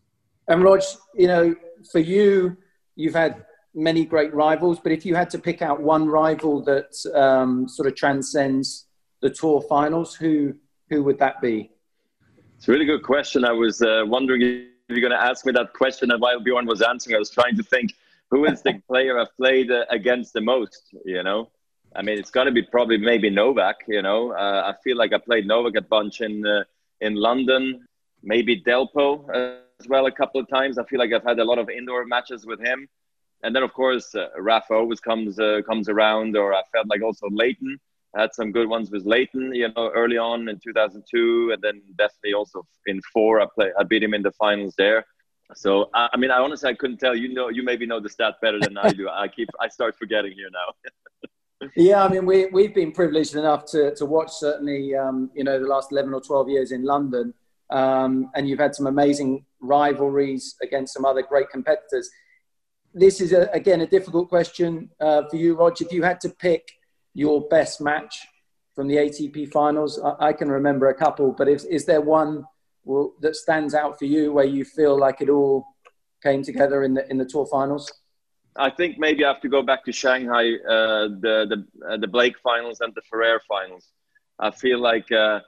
And 0.48 0.64
Rog, 0.64 0.82
you 1.14 1.28
know, 1.28 1.56
for 1.92 2.00
you, 2.00 2.58
you've 2.96 3.14
had 3.14 3.46
many 3.76 4.06
great 4.06 4.34
rivals, 4.34 4.80
but 4.82 4.92
if 4.92 5.06
you 5.06 5.14
had 5.14 5.30
to 5.30 5.40
pick 5.40 5.62
out 5.62 5.82
one 5.82 6.08
rival 6.08 6.64
that 6.64 6.96
um, 7.14 7.68
sort 7.68 7.88
of 7.88 7.96
transcends 7.96 8.88
the 9.22 9.30
tour 9.30 9.62
finals, 9.62 10.16
who 10.16 10.56
who 10.90 11.04
would 11.04 11.20
that 11.20 11.40
be? 11.42 11.70
It's 12.56 12.68
a 12.68 12.72
really 12.72 12.86
good 12.86 13.04
question. 13.04 13.46
I 13.46 13.52
was 13.52 13.82
uh, 13.82 14.04
wondering 14.06 14.42
if 14.42 14.64
you're 14.88 15.02
going 15.02 15.12
to 15.12 15.22
ask 15.22 15.46
me 15.46 15.52
that 15.52 15.74
question, 15.74 16.12
and 16.12 16.20
while 16.20 16.40
Bjorn 16.40 16.66
was 16.66 16.82
answering, 16.82 17.16
I 17.16 17.20
was 17.20 17.30
trying 17.30 17.56
to 17.58 17.64
think 17.64 17.94
who 18.32 18.46
is 18.46 18.64
the 18.64 18.82
player 18.88 19.20
I've 19.20 19.36
played 19.38 19.70
uh, 19.70 19.86
against 19.92 20.34
the 20.34 20.42
most. 20.42 20.96
You 21.06 21.22
know, 21.22 21.52
I 21.98 22.04
mean, 22.04 22.20
it's 22.20 22.30
to 22.30 22.52
be 22.52 22.62
probably 22.62 22.98
maybe 22.98 23.30
Novak. 23.30 23.78
You 23.88 24.04
know, 24.04 24.32
uh, 24.32 24.72
I 24.72 24.76
feel 24.84 24.98
like 24.98 25.14
I 25.14 25.18
played 25.18 25.48
Novak 25.48 25.76
a 25.76 25.82
bunch 25.82 26.22
in 26.22 26.46
uh, 26.46 26.64
in 27.02 27.16
London, 27.16 27.86
maybe 28.24 28.62
Delpo 28.62 29.28
as 29.80 29.88
well 29.88 30.06
a 30.06 30.12
couple 30.12 30.40
of 30.40 30.48
times. 30.48 30.78
I 30.78 30.84
feel 30.84 31.00
like 31.00 31.12
I've 31.12 31.24
had 31.24 31.40
a 31.40 31.44
lot 31.44 31.58
of 31.58 31.70
indoor 31.70 32.06
matches 32.06 32.46
with 32.46 32.60
him, 32.60 32.88
and 33.44 33.56
then 33.56 33.64
of 33.64 33.74
course 33.74 34.14
uh, 34.14 34.28
Rafa 34.38 34.76
always 34.76 35.00
comes 35.00 35.40
uh, 35.40 35.62
comes 35.66 35.90
around, 35.90 36.38
or 36.38 36.54
I 36.54 36.62
felt 36.72 36.88
like 36.88 37.02
also 37.02 37.28
Lleyton 37.32 37.80
had 38.16 38.34
some 38.34 38.52
good 38.52 38.70
ones 38.70 38.90
with 38.92 39.06
Lleyton, 39.06 39.54
you 39.54 39.68
know, 39.76 39.92
early 39.94 40.18
on 40.18 40.50
in 40.50 40.60
2002, 40.60 41.52
and 41.52 41.62
then 41.62 41.82
definitely 41.98 42.34
also 42.34 42.66
in 42.86 43.02
four, 43.14 43.42
I 43.42 43.46
play, 43.54 43.72
I 43.78 43.84
beat 43.84 44.02
him 44.02 44.14
in 44.14 44.24
the 44.24 44.32
finals 44.32 44.74
there. 44.78 45.06
So 45.56 45.90
I, 45.94 46.10
I 46.14 46.18
mean, 46.18 46.32
I 46.32 46.38
honestly 46.38 46.70
I 46.70 46.76
couldn't 46.76 46.98
tell. 46.98 47.16
You 47.16 47.34
know, 47.34 47.50
you 47.50 47.64
maybe 47.64 47.88
know 47.88 48.00
the 48.00 48.10
stat 48.10 48.36
better 48.42 48.60
than 48.60 48.78
I 48.78 48.90
do. 48.90 49.10
I 49.10 49.28
keep 49.28 49.50
I 49.60 49.68
start 49.68 49.96
forgetting 49.98 50.34
here 50.34 50.50
now. 50.52 50.92
yeah, 51.76 52.04
I 52.04 52.10
mean, 52.10 52.26
we 52.26 52.48
we've 52.48 52.74
been 52.74 52.92
privileged 52.92 53.36
enough 53.36 53.66
to 53.72 53.94
to 53.96 54.06
watch 54.06 54.32
certainly, 54.32 54.96
um, 54.96 55.30
you 55.34 55.44
know, 55.44 55.60
the 55.60 55.68
last 55.68 55.92
11 55.92 56.14
or 56.14 56.22
12 56.22 56.50
years 56.50 56.72
in 56.72 56.84
London, 56.84 57.34
um, 57.70 58.30
and 58.36 58.48
you've 58.48 58.60
had 58.60 58.76
some 58.76 58.88
amazing 58.88 59.46
rivalries 59.60 60.56
against 60.62 60.94
some 60.94 61.06
other 61.06 61.22
great 61.22 61.50
competitors. 61.50 62.10
This 62.94 63.22
is 63.22 63.34
a, 63.34 63.50
again 63.54 63.82
a 63.82 63.88
difficult 63.88 64.30
question 64.30 64.90
uh, 65.00 65.24
for 65.30 65.38
you, 65.38 65.56
Roger. 65.56 65.86
If 65.86 65.92
you 65.92 66.04
had 66.04 66.22
to 66.22 66.30
pick 66.30 66.72
your 67.18 67.42
best 67.48 67.82
match 67.82 68.28
from 68.78 68.88
the 68.88 68.96
ATP 68.96 69.52
finals? 69.52 70.00
I, 70.00 70.28
I 70.28 70.34
can 70.34 70.50
remember 70.52 70.90
a 70.90 70.94
couple, 70.94 71.32
but 71.32 71.50
is, 71.50 71.66
is 71.66 71.86
there 71.86 72.00
one 72.00 72.46
that 73.22 73.36
stands 73.36 73.74
out 73.74 73.98
for 73.98 74.06
you 74.06 74.32
where 74.32 74.46
you 74.46 74.64
feel 74.64 74.98
like 74.98 75.20
it 75.20 75.30
all 75.30 75.66
came 76.22 76.44
together 76.44 76.84
in 76.84 76.94
the 76.94 77.10
in 77.10 77.18
the 77.18 77.26
tour 77.26 77.48
finals? 77.48 77.92
I 78.58 78.70
think 78.70 78.98
maybe 78.98 79.24
I 79.24 79.30
have 79.30 79.42
to 79.42 79.50
go 79.50 79.62
back 79.62 79.86
to 79.86 79.92
Shanghai, 79.92 80.54
uh, 80.68 81.08
the 81.24 81.36
the 81.52 81.88
uh, 81.88 81.98
the 81.98 82.08
Blake 82.08 82.38
finals 82.40 82.82
and 82.82 82.94
the 82.96 83.02
Ferrer 83.10 83.42
finals. 83.48 83.86
I 84.40 84.52
feel 84.52 84.80
like, 84.80 85.12
uh, 85.12 85.40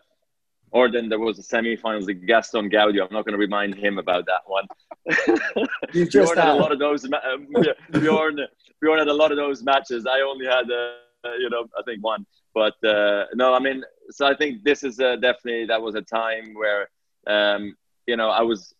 or 0.71 0.91
then 0.91 1.09
there 1.09 1.19
was 1.19 1.37
the 1.37 1.43
semi-finals, 1.43 2.05
the 2.07 2.13
Gaston 2.13 2.69
Gaudio. 2.69 3.07
I'm 3.07 3.13
not 3.13 3.25
going 3.25 3.33
to 3.33 3.37
remind 3.37 3.75
him 3.75 3.99
about 3.99 4.25
that 4.25 4.41
one. 4.45 4.67
You 5.93 6.05
just 6.05 6.33
Bjorn 6.33 6.37
had 6.37 6.55
a 6.55 6.59
lot 6.59 6.71
of 6.71 6.79
those. 6.79 7.03
Um, 7.05 7.47
Bjorn, 7.91 8.39
Bjorn 8.79 8.99
had 8.99 9.07
a 9.07 9.13
lot 9.13 9.31
of 9.31 9.37
those 9.37 9.63
matches. 9.63 10.05
I 10.05 10.21
only 10.21 10.45
had. 10.45 10.69
Uh, 10.71 11.33
you 11.37 11.49
know, 11.49 11.67
I 11.77 11.81
think 11.83 12.03
one. 12.03 12.25
But 12.53 12.75
uh, 12.83 13.25
no, 13.33 13.53
I 13.53 13.59
mean, 13.59 13.83
so 14.11 14.25
I 14.25 14.35
think 14.35 14.63
this 14.63 14.83
is 14.83 14.99
uh, 14.99 15.15
definitely 15.17 15.65
that 15.65 15.81
was 15.81 15.95
a 15.95 16.01
time 16.01 16.53
where 16.53 16.89
um, 17.27 17.75
you 18.07 18.17
know 18.17 18.29
I 18.29 18.41
was 18.41 18.73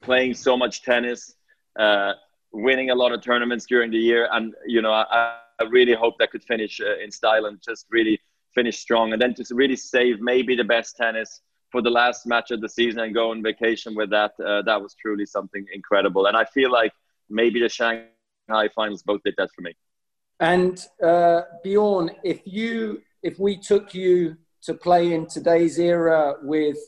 playing 0.00 0.34
so 0.34 0.56
much 0.56 0.82
tennis, 0.82 1.34
uh, 1.78 2.12
winning 2.52 2.90
a 2.90 2.94
lot 2.94 3.12
of 3.12 3.22
tournaments 3.22 3.66
during 3.66 3.90
the 3.90 3.98
year, 3.98 4.28
and 4.32 4.54
you 4.66 4.82
know 4.82 4.92
I, 4.92 5.38
I 5.60 5.64
really 5.70 5.94
hope 5.94 6.14
I 6.20 6.26
could 6.26 6.44
finish 6.44 6.80
uh, 6.80 6.98
in 6.98 7.10
style 7.10 7.46
and 7.46 7.60
just 7.62 7.86
really 7.90 8.20
finish 8.54 8.78
strong, 8.78 9.12
and 9.12 9.20
then 9.20 9.34
just 9.34 9.50
really 9.50 9.76
save 9.76 10.20
maybe 10.20 10.56
the 10.56 10.64
best 10.64 10.96
tennis 10.96 11.42
for 11.70 11.82
the 11.82 11.90
last 11.90 12.26
match 12.26 12.50
of 12.50 12.60
the 12.60 12.68
season 12.68 13.00
and 13.00 13.14
go 13.14 13.30
on 13.30 13.42
vacation 13.42 13.94
with 13.94 14.10
that. 14.10 14.32
Uh, 14.44 14.62
that 14.62 14.80
was 14.80 14.94
truly 14.94 15.26
something 15.26 15.66
incredible, 15.72 16.26
and 16.26 16.36
I 16.36 16.44
feel 16.44 16.70
like 16.70 16.92
maybe 17.28 17.60
the 17.60 17.68
Shanghai 17.68 18.68
finals 18.74 19.02
both 19.02 19.22
did 19.24 19.34
that 19.38 19.50
for 19.54 19.62
me. 19.62 19.74
And 20.40 20.80
uh, 21.02 21.42
Bjorn, 21.64 22.10
if 22.22 22.40
you 22.44 23.02
if 23.22 23.38
we 23.38 23.56
took 23.56 23.94
you 23.94 24.36
to 24.62 24.74
play 24.74 25.12
in 25.12 25.26
today's 25.26 25.78
era 25.78 26.34
with 26.42 26.78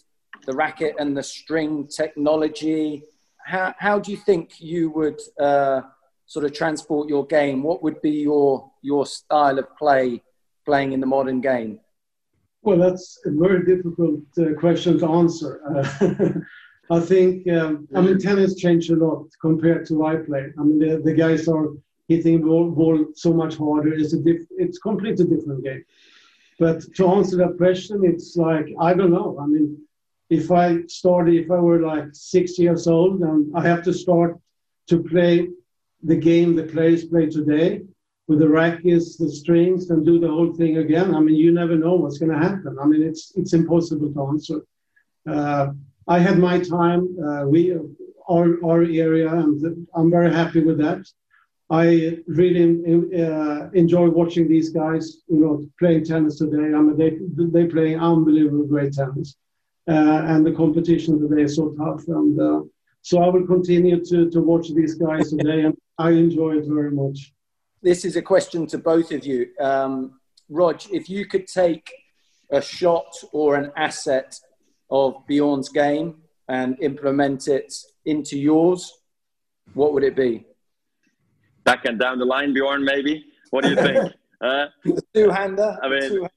the 0.47 0.53
racket 0.53 0.95
and 0.99 1.17
the 1.17 1.23
string 1.23 1.87
technology, 1.89 3.05
how 3.45 3.75
how 3.79 3.99
do 3.99 4.11
you 4.11 4.17
think 4.17 4.61
you 4.61 4.91
would 4.91 5.21
uh, 5.39 5.83
sort 6.27 6.45
of 6.45 6.53
transport 6.53 7.09
your 7.09 7.27
game? 7.27 7.63
What 7.63 7.83
would 7.83 8.01
be 8.01 8.11
your 8.11 8.71
your 8.83 9.07
style 9.07 9.59
of 9.59 9.77
play 9.77 10.23
playing 10.65 10.93
in 10.93 11.01
the 11.01 11.07
modern 11.07 11.41
game? 11.41 11.81
Well, 12.63 12.79
that's 12.79 13.19
a 13.25 13.31
very 13.31 13.65
difficult 13.65 14.21
uh, 14.39 14.53
question 14.59 14.99
to 14.99 15.07
answer. 15.07 15.53
I 16.91 17.01
think 17.01 17.49
um, 17.49 17.89
I 17.95 18.01
mean 18.01 18.19
tennis 18.19 18.57
changed 18.57 18.91
a 18.91 18.97
lot 18.97 19.27
compared 19.41 19.87
to 19.87 20.05
I 20.05 20.17
play. 20.17 20.53
I 20.59 20.63
mean 20.63 20.79
the, 20.79 21.01
the 21.03 21.15
guys 21.15 21.49
are 21.49 21.69
hitting 22.09 22.43
ball, 22.43 22.71
ball 22.71 23.07
so 23.15 23.33
much 23.33 23.57
harder. 23.57 23.95
It's 23.95 24.13
a 24.13 24.19
diff, 24.19 24.43
it's 24.59 24.79
completely 24.79 25.25
different 25.27 25.63
game. 25.63 25.85
But 26.59 26.83
to 26.97 27.09
answer 27.09 27.37
that 27.37 27.57
question, 27.57 28.03
it's 28.05 28.37
like 28.37 28.67
I 28.79 28.93
don't 28.93 29.13
know. 29.13 29.39
I 29.41 29.47
mean, 29.47 29.79
if 30.31 30.51
I 30.53 30.83
started, 30.87 31.35
if 31.35 31.51
I 31.51 31.59
were 31.59 31.81
like 31.81 32.07
six 32.13 32.59
years 32.59 32.87
old, 32.87 33.21
and 33.21 33.53
I 33.57 33.67
have 33.67 33.83
to 33.85 33.93
start 33.93 34.39
to 34.89 35.03
play 35.03 35.49
the 36.03 36.17
game 36.17 36.55
the 36.57 36.63
players 36.63 37.05
play 37.05 37.27
today 37.27 37.83
with 38.29 38.39
the 38.39 38.49
rackets, 38.49 39.17
the 39.17 39.31
strings, 39.31 39.91
and 39.91 40.07
do 40.07 40.19
the 40.21 40.29
whole 40.29 40.53
thing 40.53 40.79
again. 40.79 41.15
I 41.15 41.21
mean, 41.21 41.35
you 41.35 41.51
never 41.53 41.77
know 41.77 41.95
what's 41.97 42.19
going 42.19 42.33
to 42.33 42.39
happen. 42.39 42.79
I 42.81 42.87
mean, 42.87 43.03
it's 43.03 43.33
it's 43.37 43.53
impossible 43.53 44.13
to 44.13 44.27
answer. 44.33 44.59
Uh, 45.29 45.73
I 46.09 46.19
had 46.21 46.39
my 46.39 46.61
time. 46.61 47.03
Uh, 47.27 47.43
we 47.47 47.77
our 48.35 48.49
our 48.65 48.83
area, 48.83 49.29
and 49.43 49.87
I'm 49.97 50.11
very 50.11 50.33
happy 50.33 50.63
with 50.63 50.79
that. 50.79 51.03
I 51.71 52.19
really 52.27 52.65
uh, 53.25 53.71
enjoy 53.75 54.09
watching 54.09 54.49
these 54.49 54.71
guys, 54.71 55.23
you 55.29 55.41
know, 55.43 55.55
playing 55.79 56.05
tennis 56.05 56.39
today. 56.39 56.69
I 56.77 56.81
mean, 56.85 56.97
they 56.97 57.11
they 57.57 57.67
playing 57.67 57.99
unbelievable 58.01 58.67
great 58.67 58.93
tennis, 58.93 59.37
and 59.95 60.47
the 60.47 60.53
competition 60.53 61.21
today 61.21 61.43
is 61.43 61.57
so 61.57 61.75
tough. 61.79 62.07
And 62.09 62.41
uh, 62.41 62.61
so 63.03 63.23
I 63.23 63.29
will 63.29 63.47
continue 63.47 64.05
to 64.05 64.31
to 64.31 64.41
watch 64.41 64.73
these 64.75 64.95
guys 64.95 65.31
today, 65.31 65.63
and 65.63 65.77
I 65.99 66.11
enjoy 66.11 66.59
it 66.59 66.67
very 66.67 66.91
much. 66.91 67.33
This 67.83 68.05
is 68.05 68.17
a 68.17 68.23
question 68.23 68.67
to 68.69 68.79
both 68.79 69.11
of 69.13 69.25
you, 69.25 69.49
um, 69.61 70.21
Rog. 70.49 70.83
If 70.93 71.09
you 71.09 71.27
could 71.27 71.47
take 71.47 71.91
a 72.51 72.61
shot 72.61 73.15
or 73.33 73.57
an 73.57 73.73
asset 73.77 74.39
of 74.91 75.15
Bjorn's 75.27 75.69
game 75.69 76.17
and 76.49 76.77
implement 76.81 77.49
it 77.49 77.73
into 78.05 78.39
yours, 78.39 78.93
what 79.73 79.93
would 79.95 80.05
it 80.05 80.17
be? 80.17 80.45
back 81.65 81.85
and 81.85 81.99
down 81.99 82.19
the 82.19 82.25
line, 82.25 82.53
Bjorn, 82.53 82.85
maybe? 82.85 83.25
What 83.51 83.65
do 83.65 83.71
you 83.71 83.77
think? 83.77 83.99
uh, 84.41 84.67
the 84.85 85.03
two-hander. 85.15 85.79
I 85.83 85.89
mean, 85.89 86.01
two-hander. 86.01 86.29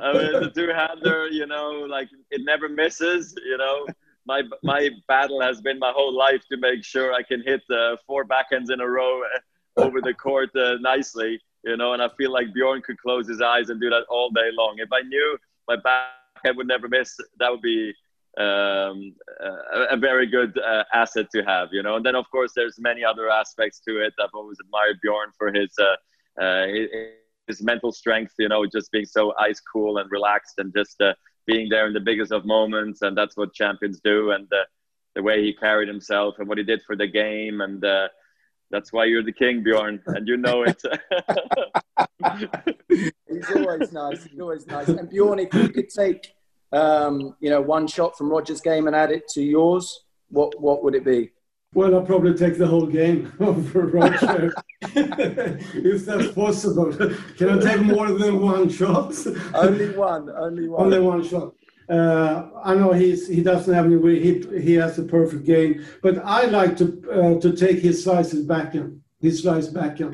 I 0.00 0.12
mean, 0.12 0.32
the 0.32 0.50
two-hander. 0.54 1.28
You 1.28 1.46
know, 1.46 1.86
like 1.88 2.08
it 2.30 2.42
never 2.44 2.68
misses. 2.68 3.34
You 3.44 3.58
know, 3.58 3.86
my 4.26 4.42
my 4.62 4.90
battle 5.06 5.40
has 5.40 5.60
been 5.60 5.78
my 5.78 5.92
whole 5.94 6.14
life 6.16 6.42
to 6.50 6.56
make 6.56 6.84
sure 6.84 7.12
I 7.12 7.22
can 7.22 7.42
hit 7.42 7.62
uh, 7.70 7.96
four 8.06 8.24
backhands 8.24 8.70
in 8.72 8.80
a 8.80 8.86
row 8.86 9.22
uh, 9.22 9.82
over 9.82 10.00
the 10.00 10.14
court 10.14 10.50
uh, 10.56 10.76
nicely. 10.80 11.40
You 11.64 11.76
know, 11.76 11.92
and 11.92 12.02
I 12.02 12.08
feel 12.16 12.32
like 12.32 12.54
Bjorn 12.54 12.82
could 12.82 12.98
close 12.98 13.28
his 13.28 13.40
eyes 13.40 13.68
and 13.68 13.80
do 13.80 13.90
that 13.90 14.04
all 14.08 14.30
day 14.30 14.50
long. 14.52 14.76
If 14.78 14.90
I 14.92 15.00
knew 15.02 15.38
my 15.66 15.76
backhand 15.76 16.56
would 16.56 16.68
never 16.68 16.88
miss, 16.88 17.16
that 17.38 17.50
would 17.50 17.62
be 17.62 17.92
um, 18.38 19.14
a, 19.40 19.94
a, 19.94 19.96
very 19.96 20.26
good 20.26 20.56
uh, 20.58 20.84
asset 20.94 21.26
to 21.34 21.42
have, 21.42 21.70
you 21.72 21.82
know. 21.82 21.96
And 21.96 22.06
then 22.06 22.14
of 22.14 22.30
course 22.30 22.52
there's 22.54 22.78
many 22.78 23.02
other 23.02 23.28
aspects 23.28 23.80
to 23.88 24.00
it. 24.00 24.14
I've 24.22 24.30
always 24.32 24.58
admired 24.60 25.00
Bjorn 25.02 25.30
for 25.36 25.52
his 25.52 25.72
uh, 25.78 26.40
uh, 26.40 26.66
his, 26.68 26.88
his, 27.48 27.62
mental 27.62 27.92
strength, 27.92 28.34
you 28.38 28.48
know, 28.48 28.64
just 28.66 28.92
being 28.92 29.06
so 29.06 29.34
ice 29.38 29.60
cool 29.60 29.98
and 29.98 30.10
relaxed 30.10 30.54
and 30.58 30.72
just 30.76 31.00
uh, 31.00 31.14
being 31.46 31.68
there 31.68 31.86
in 31.86 31.92
the 31.92 32.00
biggest 32.00 32.32
of 32.32 32.44
moments. 32.44 33.02
And 33.02 33.16
that's 33.16 33.36
what 33.36 33.52
champions 33.54 34.00
do. 34.02 34.30
And 34.30 34.46
uh, 34.52 34.64
the 35.14 35.22
way 35.22 35.42
he 35.42 35.52
carried 35.54 35.88
himself 35.88 36.36
and 36.38 36.48
what 36.48 36.58
he 36.58 36.64
did 36.64 36.82
for 36.86 36.96
the 36.96 37.06
game 37.06 37.60
and. 37.60 37.84
Uh, 37.84 38.08
that's 38.70 38.92
why 38.92 39.06
you're 39.06 39.22
the 39.22 39.32
king, 39.32 39.62
Bjorn, 39.62 40.02
and 40.08 40.28
you 40.28 40.36
know 40.36 40.62
it. 40.62 40.82
he's 43.26 43.50
always 43.56 43.92
nice. 43.94 44.24
He's 44.24 44.38
always 44.38 44.66
nice. 44.66 44.88
And 44.88 45.08
Bjorn, 45.08 45.38
if 45.38 45.54
you 45.54 45.70
could 45.70 45.88
take 45.88 46.34
um, 46.72 47.34
you 47.40 47.50
know, 47.50 47.60
one 47.60 47.86
shot 47.86 48.16
from 48.16 48.28
Roger's 48.28 48.60
game 48.60 48.86
and 48.86 48.94
add 48.94 49.10
it 49.10 49.28
to 49.34 49.42
yours, 49.42 50.04
what 50.28 50.60
what 50.60 50.84
would 50.84 50.94
it 50.94 51.04
be? 51.04 51.30
Well, 51.78 51.94
I'll 51.94 52.02
probably 52.02 52.34
take 52.34 52.58
the 52.58 52.66
whole 52.66 52.86
game 52.86 53.30
for 53.70 53.86
Roger, 53.86 54.52
if 54.82 56.04
that's 56.06 56.32
possible. 56.32 56.92
Can 57.36 57.50
I 57.50 57.58
take 57.60 57.82
more 57.82 58.10
than 58.10 58.40
one 58.40 58.68
shot? 58.68 59.14
only 59.54 59.90
one, 59.90 60.28
only 60.28 60.68
one. 60.68 60.82
Only 60.82 60.98
one 60.98 61.22
shot. 61.22 61.54
Uh, 61.88 62.50
I 62.64 62.74
know 62.74 62.90
he's 62.92 63.28
he 63.28 63.44
doesn't 63.44 63.72
have 63.72 63.86
any 63.86 63.94
way. 63.94 64.18
He 64.18 64.32
he 64.60 64.74
has 64.74 64.98
a 64.98 65.04
perfect 65.04 65.44
game, 65.44 65.86
but 66.02 66.18
I 66.24 66.46
like 66.46 66.76
to 66.78 66.86
uh, 67.12 67.40
to 67.42 67.52
take 67.52 67.78
his 67.78 68.02
slices 68.02 68.44
back 68.44 68.74
in 68.74 69.00
his 69.20 69.42
slice 69.42 69.68
back 69.68 70.00
in. 70.00 70.10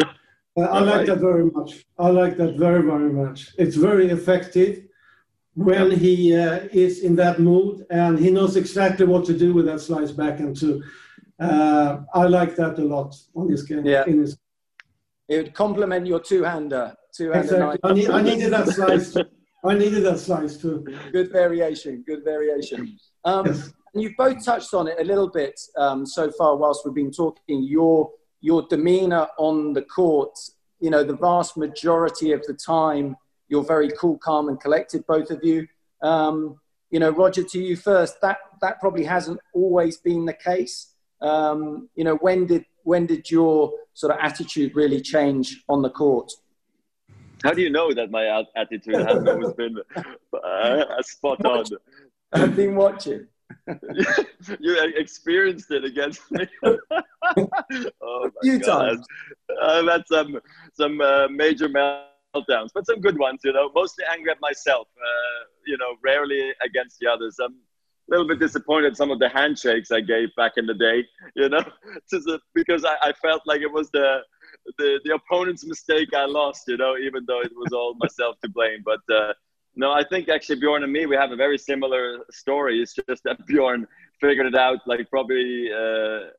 Uh, 0.58 0.60
I 0.60 0.80
like 0.80 1.06
that 1.06 1.20
very 1.20 1.46
much. 1.46 1.86
I 1.98 2.10
like 2.10 2.36
that 2.36 2.58
very 2.58 2.82
very 2.82 3.10
much. 3.10 3.54
It's 3.56 3.76
very 3.76 4.08
effective 4.10 4.84
when 5.54 5.92
he 5.92 6.36
uh, 6.36 6.68
is 6.72 7.02
in 7.02 7.16
that 7.16 7.38
mood 7.38 7.86
and 7.88 8.18
he 8.18 8.30
knows 8.30 8.56
exactly 8.56 9.06
what 9.06 9.24
to 9.24 9.38
do 9.38 9.54
with 9.54 9.64
that 9.64 9.80
slice 9.80 10.10
backhand 10.10 10.56
too. 10.58 10.82
Uh, 11.40 11.98
I 12.14 12.24
like 12.26 12.56
that 12.56 12.78
a 12.78 12.84
lot 12.84 13.14
on 13.34 13.48
this 13.48 13.62
game. 13.62 13.84
Yeah. 13.84 14.04
His... 14.04 14.38
It 15.28 15.36
would 15.38 15.54
complement 15.54 16.06
your 16.06 16.20
two-hander. 16.20 16.94
Two-hander 17.16 17.72
exactly. 17.72 17.80
I, 17.82 17.92
need, 17.92 18.10
I, 18.10 18.22
needed 18.22 18.52
that 18.52 18.68
slice. 18.68 19.12
Too. 19.14 19.24
I 19.64 19.74
needed 19.74 20.04
that 20.04 20.18
slice 20.18 20.56
too. 20.58 20.84
Good 21.12 21.32
variation. 21.32 22.04
Good 22.06 22.22
variation. 22.24 22.98
Um, 23.24 23.46
yes. 23.46 23.72
And 23.94 24.02
you've 24.02 24.16
both 24.18 24.44
touched 24.44 24.74
on 24.74 24.88
it 24.88 24.96
a 25.00 25.04
little 25.04 25.30
bit 25.30 25.58
um, 25.78 26.04
so 26.04 26.30
far 26.30 26.56
whilst 26.56 26.84
we've 26.84 26.94
been 26.94 27.12
talking. 27.12 27.62
Your 27.62 28.10
your 28.40 28.66
demeanour 28.68 29.28
on 29.38 29.72
the 29.72 29.82
court. 29.82 30.36
You 30.80 30.90
know, 30.90 31.02
the 31.02 31.16
vast 31.16 31.56
majority 31.56 32.32
of 32.32 32.44
the 32.46 32.52
time 32.52 33.16
you're 33.48 33.64
very 33.64 33.90
cool, 33.98 34.18
calm, 34.18 34.48
and 34.48 34.60
collected, 34.60 35.06
both 35.06 35.30
of 35.30 35.44
you. 35.44 35.66
Um, 36.02 36.60
you 36.90 36.98
know, 36.98 37.10
Roger, 37.10 37.42
to 37.42 37.58
you 37.62 37.76
first. 37.76 38.20
That 38.20 38.38
that 38.60 38.80
probably 38.80 39.04
hasn't 39.04 39.40
always 39.54 39.96
been 39.96 40.24
the 40.24 40.32
case. 40.32 40.93
Um, 41.24 41.88
you 41.96 42.04
know, 42.04 42.16
when 42.16 42.46
did 42.46 42.64
when 42.82 43.06
did 43.06 43.30
your 43.30 43.72
sort 43.94 44.12
of 44.12 44.18
attitude 44.20 44.76
really 44.76 45.00
change 45.00 45.64
on 45.68 45.80
the 45.80 45.90
court? 45.90 46.30
How 47.42 47.52
do 47.52 47.62
you 47.62 47.70
know 47.70 47.92
that 47.92 48.10
my 48.10 48.44
attitude 48.56 48.94
hasn't 48.94 49.28
always 49.28 49.52
been 49.54 49.76
uh, 49.96 51.02
spot 51.02 51.44
on? 51.44 51.64
I've 52.32 52.56
been 52.56 52.74
watching. 52.74 53.26
you 54.60 54.92
experienced 54.96 55.70
it 55.70 55.84
against 55.84 56.20
me. 56.30 56.46
oh 56.64 56.78
a 58.02 58.30
few 58.42 58.58
God. 58.58 58.66
times. 58.66 59.06
I've 59.62 59.86
had 59.86 60.02
some 60.06 60.40
some 60.72 61.00
uh, 61.00 61.28
major 61.28 61.68
meltdowns, 61.68 62.70
but 62.74 62.86
some 62.86 63.00
good 63.00 63.18
ones, 63.18 63.40
you 63.44 63.52
know, 63.52 63.70
mostly 63.74 64.04
angry 64.10 64.30
at 64.30 64.40
myself, 64.40 64.88
uh, 64.98 65.44
you 65.66 65.76
know, 65.78 65.96
rarely 66.02 66.52
against 66.64 66.98
the 66.98 67.06
others. 67.06 67.36
I'm 67.42 67.52
a 67.52 67.56
little 68.08 68.26
bit 68.26 68.38
disappointed 68.38 68.96
some 68.96 69.10
of 69.10 69.18
the 69.18 69.28
handshakes 69.28 69.90
I 69.90 70.00
gave 70.00 70.34
back 70.36 70.52
in 70.56 70.66
the 70.66 70.74
day, 70.74 71.04
you 71.36 71.48
know, 71.48 71.64
because 72.54 72.84
I, 72.84 72.96
I 73.02 73.12
felt 73.12 73.42
like 73.46 73.60
it 73.60 73.72
was 73.72 73.90
the, 73.90 74.20
the, 74.78 75.00
the 75.04 75.14
opponent's 75.14 75.64
mistake 75.64 76.08
I 76.14 76.26
lost, 76.26 76.64
you 76.68 76.76
know, 76.76 76.96
even 76.96 77.24
though 77.26 77.40
it 77.40 77.52
was 77.54 77.72
all 77.72 77.94
myself 77.98 78.36
to 78.42 78.48
blame. 78.48 78.82
But 78.84 79.00
uh, 79.14 79.32
no, 79.76 79.92
I 79.92 80.04
think 80.04 80.28
actually 80.28 80.60
Bjorn 80.60 80.82
and 80.82 80.92
me, 80.92 81.06
we 81.06 81.16
have 81.16 81.32
a 81.32 81.36
very 81.36 81.58
similar 81.58 82.18
story. 82.30 82.80
It's 82.80 82.94
just 82.94 83.22
that 83.24 83.44
Bjorn 83.46 83.86
figured 84.20 84.46
it 84.46 84.56
out 84.56 84.78
like 84.86 85.08
probably 85.10 85.70
uh, 85.72 86.30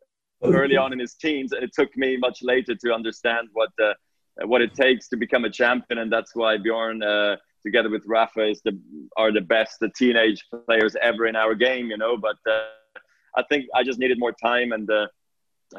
early 0.44 0.78
on 0.78 0.94
in 0.94 1.00
his 1.00 1.16
teens. 1.16 1.52
And 1.52 1.64
it 1.64 1.72
took 1.74 1.96
me 1.98 2.18
much 2.18 2.40
later 2.42 2.76
to 2.76 2.94
understand 2.94 3.50
what 3.54 3.70
uh, 3.82 3.94
uh, 4.42 4.48
what 4.48 4.62
it 4.62 4.74
takes 4.74 5.08
to 5.10 5.18
become 5.18 5.46
a 5.46 5.50
champion, 5.50 6.00
and 6.00 6.12
that's 6.12 6.36
why 6.36 6.58
Bjorn, 6.58 7.02
uh, 7.02 7.38
together 7.66 7.90
with 7.90 8.04
Rafa, 8.06 8.44
is 8.48 8.62
the 8.62 8.80
are 9.18 9.32
the 9.32 9.42
best 9.42 9.80
the 9.80 9.90
teenage 9.98 10.46
players 10.66 10.96
ever 11.02 11.26
in 11.28 11.36
our 11.36 11.56
game. 11.56 11.90
You 11.90 11.98
know, 11.98 12.18
but 12.18 12.38
uh, 12.50 13.00
I 13.36 13.44
think 13.50 13.66
I 13.76 13.84
just 13.84 14.00
needed 14.00 14.20
more 14.20 14.34
time 14.34 14.72
and 14.72 14.90
uh, 14.90 15.08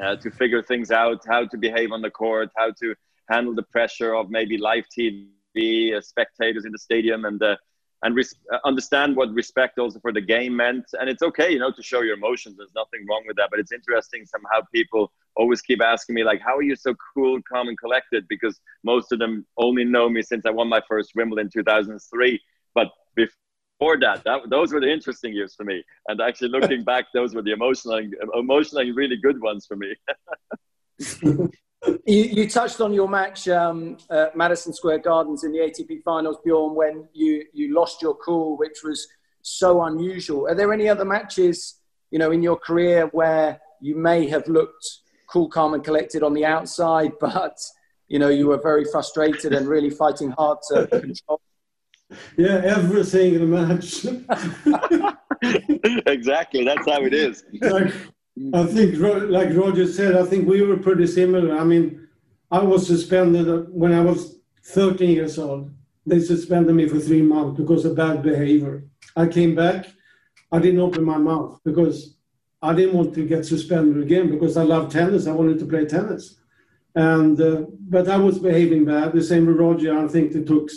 uh, 0.02 0.16
to 0.16 0.30
figure 0.30 0.62
things 0.62 0.90
out, 0.90 1.20
how 1.26 1.46
to 1.46 1.56
behave 1.56 1.92
on 1.92 2.02
the 2.02 2.10
court, 2.10 2.50
how 2.56 2.70
to 2.80 2.94
handle 3.30 3.54
the 3.54 3.62
pressure 3.62 4.14
of 4.14 4.30
maybe 4.30 4.58
live 4.58 4.84
TV, 4.96 5.96
uh, 5.96 6.00
spectators 6.00 6.64
in 6.64 6.72
the 6.72 6.78
stadium, 6.78 7.24
and 7.24 7.42
and 8.02 8.14
res- 8.14 8.34
understand 8.64 9.16
what 9.16 9.32
respect 9.32 9.78
also 9.78 9.98
for 10.00 10.12
the 10.12 10.20
game 10.20 10.54
meant. 10.56 10.84
And 11.00 11.08
it's 11.08 11.22
okay, 11.22 11.50
you 11.50 11.58
know, 11.58 11.72
to 11.72 11.82
show 11.82 12.02
your 12.02 12.16
emotions. 12.16 12.56
There's 12.58 12.74
nothing 12.74 13.06
wrong 13.08 13.24
with 13.26 13.36
that. 13.36 13.48
But 13.50 13.60
it's 13.60 13.72
interesting 13.72 14.26
somehow 14.26 14.60
people 14.72 15.10
always 15.36 15.60
keep 15.60 15.82
asking 15.82 16.14
me 16.14 16.24
like, 16.24 16.40
how 16.40 16.56
are 16.56 16.62
you 16.62 16.76
so 16.76 16.94
cool, 17.14 17.40
calm, 17.50 17.68
and 17.68 17.78
collected? 17.78 18.26
Because 18.28 18.60
most 18.84 19.12
of 19.12 19.18
them 19.18 19.46
only 19.58 19.84
know 19.84 20.08
me 20.08 20.22
since 20.22 20.46
I 20.46 20.50
won 20.50 20.68
my 20.68 20.80
first 20.88 21.12
Wimbledon 21.14 21.46
in 21.46 21.50
2003. 21.50 22.40
But 22.74 22.88
before 23.14 23.98
that, 24.00 24.24
that 24.24 24.48
those 24.48 24.72
were 24.72 24.80
the 24.80 24.90
interesting 24.90 25.32
years 25.32 25.54
for 25.54 25.64
me. 25.64 25.84
And 26.08 26.20
actually 26.20 26.48
looking 26.48 26.84
back, 26.92 27.06
those 27.14 27.34
were 27.34 27.42
the 27.42 27.52
emotional, 27.52 28.00
emotionally 28.34 28.92
really 28.92 29.16
good 29.16 29.40
ones 29.40 29.66
for 29.66 29.76
me. 29.76 29.94
You, 32.04 32.22
you, 32.22 32.48
touched 32.48 32.80
on 32.80 32.92
your 32.92 33.08
match 33.08 33.46
um, 33.46 33.96
at 34.10 34.36
Madison 34.36 34.72
Square 34.72 35.00
Gardens 35.00 35.44
in 35.44 35.52
the 35.52 35.58
ATP 35.58 36.02
Finals, 36.02 36.38
Bjorn, 36.44 36.74
when 36.74 37.06
you, 37.12 37.44
you 37.52 37.72
lost 37.72 38.02
your 38.02 38.14
cool, 38.16 38.56
which 38.56 38.78
was 38.82 39.06
so 39.42 39.84
unusual. 39.84 40.48
Are 40.48 40.54
there 40.54 40.72
any 40.72 40.88
other 40.88 41.04
matches, 41.04 41.76
you 42.10 42.18
know, 42.18 42.32
in 42.32 42.42
your 42.42 42.56
career 42.56 43.06
where 43.12 43.60
you 43.80 43.94
may 43.94 44.26
have 44.28 44.48
looked 44.48 44.84
cool, 45.26 45.48
calm, 45.48 45.74
and 45.74 45.84
collected 45.84 46.22
on 46.22 46.34
the 46.34 46.44
outside, 46.44 47.12
but 47.20 47.58
you 48.08 48.18
know 48.18 48.28
you 48.28 48.46
were 48.46 48.58
very 48.58 48.84
frustrated 48.84 49.52
and 49.52 49.66
really 49.66 49.90
fighting 49.90 50.30
hard 50.30 50.58
to 50.70 50.86
control? 51.00 51.40
Yeah, 52.36 52.62
everything 52.64 53.34
in 53.34 53.50
the 53.50 53.56
match. 53.56 54.06
exactly, 56.06 56.64
that's 56.64 56.88
how 56.88 57.02
it 57.02 57.12
is. 57.12 57.44
Like, 57.60 57.92
I 58.54 58.64
think, 58.64 58.98
like 58.98 59.48
Roger 59.54 59.86
said, 59.88 60.14
I 60.14 60.24
think 60.24 60.46
we 60.46 60.62
were 60.62 60.76
pretty 60.76 61.06
similar. 61.08 61.58
I 61.58 61.64
mean, 61.64 62.06
I 62.50 62.60
was 62.60 62.86
suspended 62.86 63.66
when 63.70 63.92
I 63.92 64.02
was 64.02 64.38
13 64.66 65.10
years 65.10 65.38
old. 65.38 65.70
they 66.06 66.20
suspended 66.20 66.74
me 66.74 66.88
for 66.88 67.00
three 67.00 67.22
months 67.22 67.58
because 67.58 67.84
of 67.84 67.96
bad 67.96 68.22
behavior. 68.22 68.84
I 69.16 69.26
came 69.26 69.54
back, 69.56 69.86
I 70.52 70.58
didn't 70.60 70.80
open 70.80 71.04
my 71.04 71.18
mouth 71.18 71.60
because 71.64 72.15
I 72.62 72.74
didn't 72.74 72.96
want 72.96 73.14
to 73.14 73.26
get 73.26 73.46
suspended 73.46 74.02
again 74.02 74.30
because 74.30 74.56
I 74.56 74.62
love 74.62 74.90
tennis. 74.90 75.26
I 75.26 75.32
wanted 75.32 75.58
to 75.58 75.66
play 75.66 75.84
tennis. 75.84 76.36
And 76.94 77.38
uh, 77.40 77.64
but 77.88 78.08
I 78.08 78.16
was 78.16 78.38
behaving 78.38 78.86
bad. 78.86 79.12
The 79.12 79.22
same 79.22 79.46
with 79.46 79.56
Roger. 79.56 79.96
I 79.98 80.08
think 80.08 80.34
it 80.34 80.46
took 80.46 80.70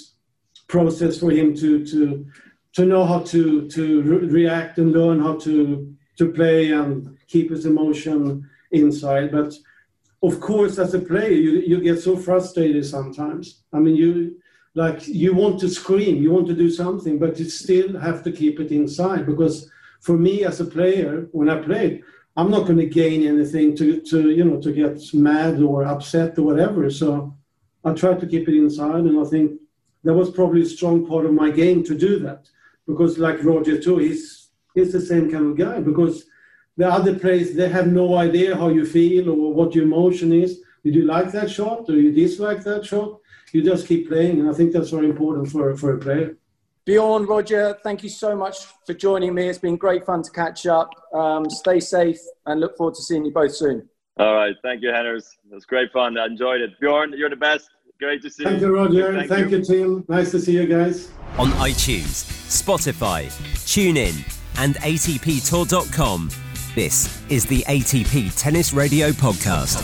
process 0.67 1.19
for 1.19 1.31
him 1.31 1.55
to 1.55 1.85
to 1.85 2.25
to 2.73 2.85
know 2.85 3.05
how 3.05 3.19
to 3.19 3.67
to 3.69 4.01
re- 4.01 4.27
react 4.27 4.77
and 4.77 4.91
learn 4.91 5.19
how 5.21 5.37
to 5.37 5.95
to 6.17 6.31
play 6.31 6.71
and 6.71 7.17
keep 7.27 7.49
his 7.49 7.65
emotion 7.65 8.47
inside. 8.71 9.31
But 9.31 9.53
of 10.21 10.41
course, 10.41 10.77
as 10.77 10.93
a 10.93 10.99
player, 10.99 11.31
you 11.31 11.51
you 11.59 11.79
get 11.79 12.01
so 12.01 12.17
frustrated 12.17 12.85
sometimes. 12.85 13.63
I 13.71 13.79
mean, 13.79 13.95
you 13.95 14.41
like 14.75 15.07
you 15.07 15.33
want 15.33 15.59
to 15.61 15.69
scream, 15.69 16.21
you 16.21 16.31
want 16.31 16.47
to 16.47 16.53
do 16.53 16.69
something, 16.69 17.17
but 17.17 17.39
you 17.39 17.45
still 17.45 17.97
have 17.97 18.23
to 18.23 18.31
keep 18.31 18.59
it 18.59 18.71
inside 18.71 19.25
because 19.25 19.69
for 19.99 20.17
me 20.17 20.43
as 20.43 20.59
a 20.59 20.65
player, 20.65 21.27
when 21.31 21.49
I 21.49 21.61
played, 21.61 22.03
I'm 22.37 22.49
not 22.49 22.65
going 22.65 22.77
to 22.79 22.85
gain 22.85 23.27
anything 23.27 23.75
to, 23.77 24.01
to 24.01 24.29
you 24.31 24.45
know 24.45 24.61
to 24.61 24.71
get 24.71 25.01
mad 25.13 25.61
or 25.61 25.83
upset 25.83 26.37
or 26.37 26.43
whatever. 26.43 26.89
So 26.89 27.35
I 27.83 27.93
try 27.93 28.13
to 28.13 28.27
keep 28.27 28.47
it 28.47 28.57
inside, 28.57 29.03
and 29.05 29.19
I 29.19 29.25
think 29.25 29.59
that 30.03 30.13
was 30.13 30.31
probably 30.31 30.61
a 30.61 30.65
strong 30.65 31.05
part 31.05 31.25
of 31.25 31.33
my 31.33 31.49
game 31.49 31.83
to 31.83 31.97
do 31.97 32.19
that. 32.19 32.47
Because 32.87 33.17
like 33.17 33.43
Roger 33.43 33.79
too, 33.79 33.97
he's 33.97 34.49
he's 34.73 34.93
the 34.93 35.01
same 35.01 35.29
kind 35.29 35.47
of 35.47 35.57
guy. 35.57 35.79
Because 35.81 36.25
the 36.77 36.87
other 36.87 37.17
players 37.19 37.53
they 37.53 37.69
have 37.69 37.87
no 37.87 38.15
idea 38.15 38.55
how 38.55 38.69
you 38.69 38.85
feel 38.85 39.29
or 39.29 39.53
what 39.53 39.75
your 39.75 39.83
emotion 39.83 40.31
is. 40.31 40.61
Did 40.83 40.95
you 40.95 41.03
like 41.03 41.31
that 41.33 41.51
shot 41.51 41.89
or 41.89 41.95
you 41.95 42.13
dislike 42.13 42.63
that 42.63 42.85
shot? 42.85 43.19
You 43.51 43.61
just 43.63 43.87
keep 43.87 44.07
playing, 44.07 44.39
and 44.39 44.49
I 44.49 44.53
think 44.53 44.71
that's 44.71 44.91
very 44.91 45.09
important 45.09 45.49
for 45.49 45.75
for 45.75 45.95
a 45.95 45.99
player. 45.99 46.37
Bjorn, 46.89 47.27
Roger, 47.27 47.77
thank 47.83 48.01
you 48.01 48.09
so 48.09 48.35
much 48.35 48.65
for 48.83 48.95
joining 48.95 49.35
me. 49.35 49.47
It's 49.47 49.59
been 49.59 49.77
great 49.77 50.07
fun 50.07 50.23
to 50.23 50.31
catch 50.31 50.65
up. 50.65 50.89
Um, 51.13 51.47
stay 51.47 51.79
safe 51.79 52.17
and 52.47 52.59
look 52.59 52.75
forward 52.75 52.95
to 52.95 53.03
seeing 53.03 53.23
you 53.23 53.29
both 53.29 53.53
soon. 53.53 53.87
All 54.17 54.33
right. 54.33 54.55
Thank 54.63 54.81
you, 54.81 54.89
Hennes. 54.89 55.37
It 55.51 55.53
was 55.53 55.65
great 55.65 55.91
fun. 55.91 56.17
I 56.17 56.25
enjoyed 56.25 56.61
it. 56.61 56.79
Bjorn, 56.79 57.13
you're 57.15 57.29
the 57.29 57.35
best. 57.35 57.69
Great 57.99 58.23
to 58.23 58.31
see 58.31 58.43
thank 58.43 58.59
you. 58.59 58.75
Thank 58.75 58.93
you, 58.93 59.05
Roger. 59.05 59.17
Thank, 59.19 59.29
thank 59.29 59.51
you. 59.51 59.57
you, 59.59 59.63
Tim. 59.63 60.05
Nice 60.07 60.31
to 60.31 60.39
see 60.39 60.53
you 60.53 60.65
guys. 60.65 61.11
On 61.37 61.49
iTunes, 61.59 62.25
Spotify, 62.49 63.27
TuneIn, 63.67 64.25
and 64.57 64.73
ATPTour.com, 64.77 66.31
this 66.73 67.21
is 67.29 67.45
the 67.45 67.61
ATP 67.67 68.33
Tennis 68.35 68.73
Radio 68.73 69.11
Podcast. 69.11 69.79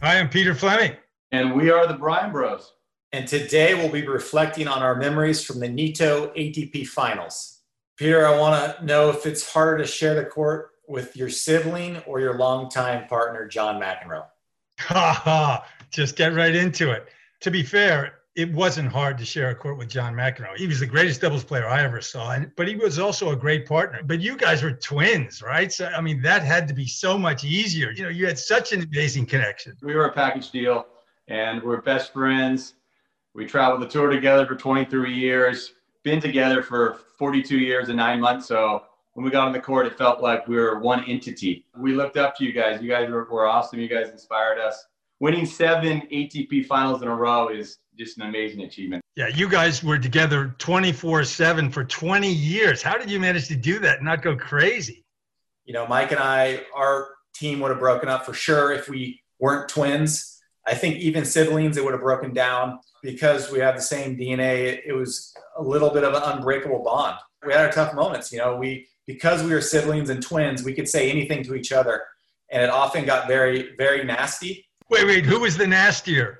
Hi, 0.00 0.18
I'm 0.18 0.30
Peter 0.30 0.54
Fleming. 0.54 0.96
And 1.32 1.54
we 1.54 1.70
are 1.70 1.86
the 1.86 1.94
Bryan 1.94 2.32
Bros. 2.32 2.71
And 3.14 3.28
today 3.28 3.74
we'll 3.74 3.90
be 3.90 4.06
reflecting 4.06 4.66
on 4.66 4.82
our 4.82 4.94
memories 4.94 5.44
from 5.44 5.60
the 5.60 5.68
Nitto 5.68 6.34
ATP 6.34 6.86
finals. 6.86 7.60
Peter, 7.98 8.26
I 8.26 8.38
want 8.38 8.78
to 8.78 8.84
know 8.86 9.10
if 9.10 9.26
it's 9.26 9.52
harder 9.52 9.84
to 9.84 9.86
share 9.86 10.14
the 10.14 10.24
court 10.24 10.70
with 10.88 11.14
your 11.14 11.28
sibling 11.28 11.98
or 12.06 12.20
your 12.20 12.38
longtime 12.38 13.06
partner, 13.08 13.46
John 13.46 13.78
McEnroe. 13.78 14.24
Ha 14.80 15.12
ha, 15.24 15.66
just 15.90 16.16
get 16.16 16.32
right 16.34 16.54
into 16.54 16.90
it. 16.90 17.08
To 17.42 17.50
be 17.50 17.62
fair, 17.62 18.20
it 18.34 18.50
wasn't 18.54 18.90
hard 18.90 19.18
to 19.18 19.26
share 19.26 19.50
a 19.50 19.54
court 19.54 19.76
with 19.76 19.90
John 19.90 20.14
McEnroe. 20.14 20.56
He 20.56 20.66
was 20.66 20.80
the 20.80 20.86
greatest 20.86 21.20
doubles 21.20 21.44
player 21.44 21.68
I 21.68 21.82
ever 21.82 22.00
saw, 22.00 22.30
and, 22.30 22.50
but 22.56 22.66
he 22.66 22.76
was 22.76 22.98
also 22.98 23.32
a 23.32 23.36
great 23.36 23.66
partner. 23.66 24.00
But 24.02 24.20
you 24.20 24.38
guys 24.38 24.62
were 24.62 24.72
twins, 24.72 25.42
right? 25.42 25.70
So, 25.70 25.84
I 25.84 26.00
mean, 26.00 26.22
that 26.22 26.44
had 26.44 26.66
to 26.68 26.72
be 26.72 26.86
so 26.86 27.18
much 27.18 27.44
easier. 27.44 27.90
You 27.90 28.04
know, 28.04 28.08
you 28.08 28.26
had 28.26 28.38
such 28.38 28.72
an 28.72 28.82
amazing 28.82 29.26
connection. 29.26 29.76
We 29.82 29.94
were 29.94 30.06
a 30.06 30.12
package 30.12 30.50
deal 30.50 30.86
and 31.28 31.62
we're 31.62 31.82
best 31.82 32.14
friends 32.14 32.74
we 33.34 33.46
traveled 33.46 33.82
the 33.82 33.86
tour 33.86 34.10
together 34.10 34.46
for 34.46 34.54
23 34.54 35.14
years, 35.14 35.74
been 36.02 36.20
together 36.20 36.62
for 36.62 37.00
42 37.18 37.58
years 37.58 37.88
and 37.88 37.96
nine 37.96 38.20
months. 38.20 38.46
So 38.46 38.84
when 39.14 39.24
we 39.24 39.30
got 39.30 39.46
on 39.46 39.52
the 39.52 39.60
court, 39.60 39.86
it 39.86 39.96
felt 39.96 40.20
like 40.20 40.46
we 40.48 40.56
were 40.56 40.78
one 40.78 41.04
entity. 41.04 41.66
We 41.76 41.94
looked 41.94 42.16
up 42.16 42.36
to 42.36 42.44
you 42.44 42.52
guys. 42.52 42.82
You 42.82 42.88
guys 42.88 43.10
were, 43.10 43.24
were 43.24 43.46
awesome. 43.46 43.80
You 43.80 43.88
guys 43.88 44.10
inspired 44.10 44.58
us. 44.58 44.86
Winning 45.20 45.46
seven 45.46 46.02
ATP 46.12 46.66
finals 46.66 47.02
in 47.02 47.08
a 47.08 47.14
row 47.14 47.48
is 47.48 47.78
just 47.96 48.18
an 48.18 48.24
amazing 48.24 48.62
achievement. 48.62 49.02
Yeah, 49.14 49.28
you 49.28 49.48
guys 49.48 49.84
were 49.84 49.98
together 49.98 50.54
24 50.58 51.24
7 51.24 51.70
for 51.70 51.84
20 51.84 52.28
years. 52.28 52.82
How 52.82 52.96
did 52.96 53.10
you 53.10 53.20
manage 53.20 53.48
to 53.48 53.56
do 53.56 53.78
that 53.80 53.98
and 53.98 54.06
not 54.06 54.22
go 54.22 54.36
crazy? 54.36 55.04
You 55.64 55.74
know, 55.74 55.86
Mike 55.86 56.10
and 56.10 56.20
I, 56.20 56.62
our 56.74 57.08
team 57.34 57.60
would 57.60 57.70
have 57.70 57.78
broken 57.78 58.08
up 58.08 58.26
for 58.26 58.34
sure 58.34 58.72
if 58.72 58.88
we 58.88 59.22
weren't 59.38 59.68
twins. 59.68 60.41
I 60.66 60.74
think 60.74 60.96
even 60.96 61.24
siblings, 61.24 61.76
it 61.76 61.84
would 61.84 61.92
have 61.92 62.02
broken 62.02 62.32
down 62.32 62.78
because 63.02 63.50
we 63.50 63.58
have 63.58 63.74
the 63.74 63.82
same 63.82 64.16
DNA, 64.16 64.80
it, 64.86 64.92
was 64.92 65.34
a 65.56 65.62
little 65.62 65.90
bit 65.90 66.04
of 66.04 66.14
an 66.14 66.22
unbreakable 66.24 66.84
bond. 66.84 67.18
We 67.44 67.52
had 67.52 67.62
our 67.62 67.72
tough 67.72 67.94
moments, 67.94 68.30
you 68.30 68.38
know. 68.38 68.56
We 68.56 68.86
because 69.06 69.42
we 69.42 69.50
were 69.50 69.60
siblings 69.60 70.10
and 70.10 70.22
twins, 70.22 70.62
we 70.62 70.72
could 70.72 70.88
say 70.88 71.10
anything 71.10 71.42
to 71.44 71.56
each 71.56 71.72
other, 71.72 72.02
and 72.50 72.62
it 72.62 72.70
often 72.70 73.04
got 73.04 73.26
very, 73.26 73.74
very 73.76 74.04
nasty. 74.04 74.64
Wait, 74.88 75.06
wait, 75.06 75.24
who 75.24 75.40
was 75.40 75.56
the 75.56 75.66
nastier? 75.66 76.38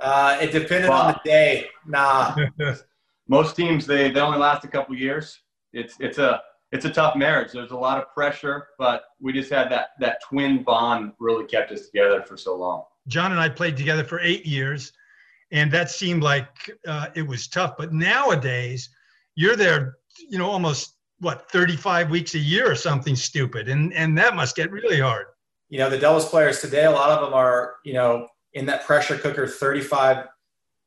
Uh, 0.00 0.36
it 0.40 0.50
depended 0.50 0.90
on 0.90 1.12
the 1.12 1.20
day. 1.24 1.68
Nah. 1.86 2.34
Most 3.28 3.54
teams 3.54 3.86
they 3.86 4.10
they 4.10 4.20
only 4.20 4.38
last 4.38 4.64
a 4.64 4.68
couple 4.68 4.96
years. 4.96 5.40
It's 5.72 5.94
it's 6.00 6.18
a 6.18 6.42
it's 6.72 6.84
a 6.84 6.90
tough 6.90 7.14
marriage. 7.14 7.52
There's 7.52 7.70
a 7.70 7.76
lot 7.76 7.98
of 7.98 8.12
pressure, 8.12 8.68
but 8.78 9.04
we 9.20 9.32
just 9.32 9.50
had 9.50 9.70
that 9.70 9.90
that 10.00 10.20
twin 10.22 10.64
bond 10.64 11.12
really 11.20 11.46
kept 11.46 11.70
us 11.70 11.86
together 11.86 12.22
for 12.26 12.36
so 12.36 12.56
long. 12.56 12.84
John 13.08 13.32
and 13.32 13.40
I 13.40 13.48
played 13.48 13.76
together 13.76 14.04
for 14.04 14.20
eight 14.20 14.46
years 14.46 14.92
and 15.54 15.70
that 15.70 15.90
seemed 15.90 16.22
like 16.22 16.48
uh, 16.86 17.06
it 17.14 17.22
was 17.22 17.46
tough. 17.46 17.76
But 17.78 17.92
nowadays, 17.92 18.90
you're 19.36 19.56
there, 19.56 19.98
you 20.28 20.36
know, 20.36 20.50
almost 20.50 20.96
what 21.20 21.50
35 21.50 22.10
weeks 22.10 22.34
a 22.34 22.38
year 22.38 22.70
or 22.70 22.74
something 22.74 23.16
stupid, 23.16 23.68
and 23.68 23.94
and 23.94 24.18
that 24.18 24.34
must 24.34 24.56
get 24.56 24.70
really 24.70 25.00
hard. 25.00 25.26
You 25.68 25.78
know, 25.78 25.88
the 25.88 25.98
doubles 25.98 26.28
players 26.28 26.60
today, 26.60 26.84
a 26.84 26.90
lot 26.90 27.10
of 27.10 27.24
them 27.24 27.34
are, 27.34 27.76
you 27.84 27.94
know, 27.94 28.28
in 28.52 28.66
that 28.66 28.84
pressure 28.84 29.16
cooker 29.16 29.46
35 29.46 30.26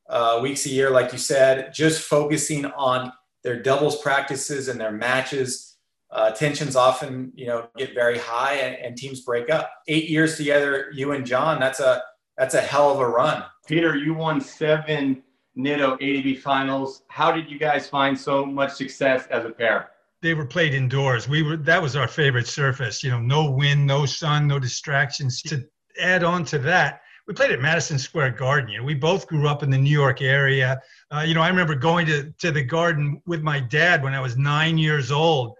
uh, 0.09 0.39
weeks 0.41 0.65
a 0.65 0.69
year, 0.69 0.89
like 0.89 1.11
you 1.11 1.17
said, 1.17 1.73
just 1.73 2.01
focusing 2.01 2.65
on 2.65 3.11
their 3.43 3.61
doubles 3.61 4.01
practices 4.01 4.67
and 4.67 4.79
their 4.79 4.91
matches. 4.91 5.76
Uh, 6.09 6.31
tensions 6.31 6.75
often, 6.75 7.31
you 7.35 7.45
know, 7.45 7.67
get 7.75 7.93
very 7.93 8.17
high 8.17 8.53
and, 8.53 8.75
and 8.77 8.97
teams 8.97 9.21
break 9.21 9.49
up. 9.49 9.69
Eight 9.87 10.09
years 10.09 10.37
together, 10.37 10.89
you 10.93 11.11
and 11.11 11.25
John, 11.25 11.59
that's 11.59 11.81
a 11.81 12.01
that's 12.37 12.53
a 12.53 12.61
hell 12.61 12.91
of 12.91 12.99
a 12.99 13.07
run. 13.07 13.43
Peter, 13.67 13.95
you 13.97 14.13
won 14.13 14.39
seven 14.39 15.23
Nitto 15.57 15.99
ATP 15.99 16.39
finals. 16.39 17.03
How 17.07 17.31
did 17.31 17.49
you 17.49 17.57
guys 17.57 17.89
find 17.89 18.17
so 18.17 18.45
much 18.45 18.73
success 18.73 19.27
as 19.27 19.43
a 19.43 19.49
pair? 19.49 19.89
They 20.21 20.33
were 20.33 20.45
played 20.45 20.73
indoors. 20.73 21.27
We 21.27 21.43
were 21.43 21.57
that 21.57 21.81
was 21.81 21.95
our 21.95 22.07
favorite 22.07 22.47
surface. 22.47 23.03
You 23.03 23.11
know, 23.11 23.19
no 23.19 23.51
wind, 23.51 23.85
no 23.85 24.05
sun, 24.05 24.47
no 24.47 24.59
distractions. 24.59 25.41
To 25.43 25.67
add 25.99 26.23
on 26.23 26.45
to 26.45 26.59
that, 26.59 27.01
we 27.27 27.33
played 27.33 27.51
at 27.51 27.59
Madison 27.59 27.99
Square 27.99 28.31
Garden. 28.31 28.69
You 28.69 28.79
know, 28.79 28.85
we 28.85 28.93
both 28.93 29.27
grew 29.27 29.47
up 29.47 29.61
in 29.61 29.69
the 29.69 29.77
New 29.77 29.91
York 29.91 30.21
area. 30.21 30.79
Uh, 31.11 31.23
you 31.27 31.33
know, 31.33 31.41
I 31.41 31.49
remember 31.49 31.75
going 31.75 32.05
to 32.07 32.31
to 32.39 32.51
the 32.51 32.63
Garden 32.63 33.21
with 33.25 33.41
my 33.41 33.59
dad 33.59 34.03
when 34.03 34.13
I 34.13 34.21
was 34.21 34.37
nine 34.37 34.77
years 34.77 35.11
old 35.11 35.55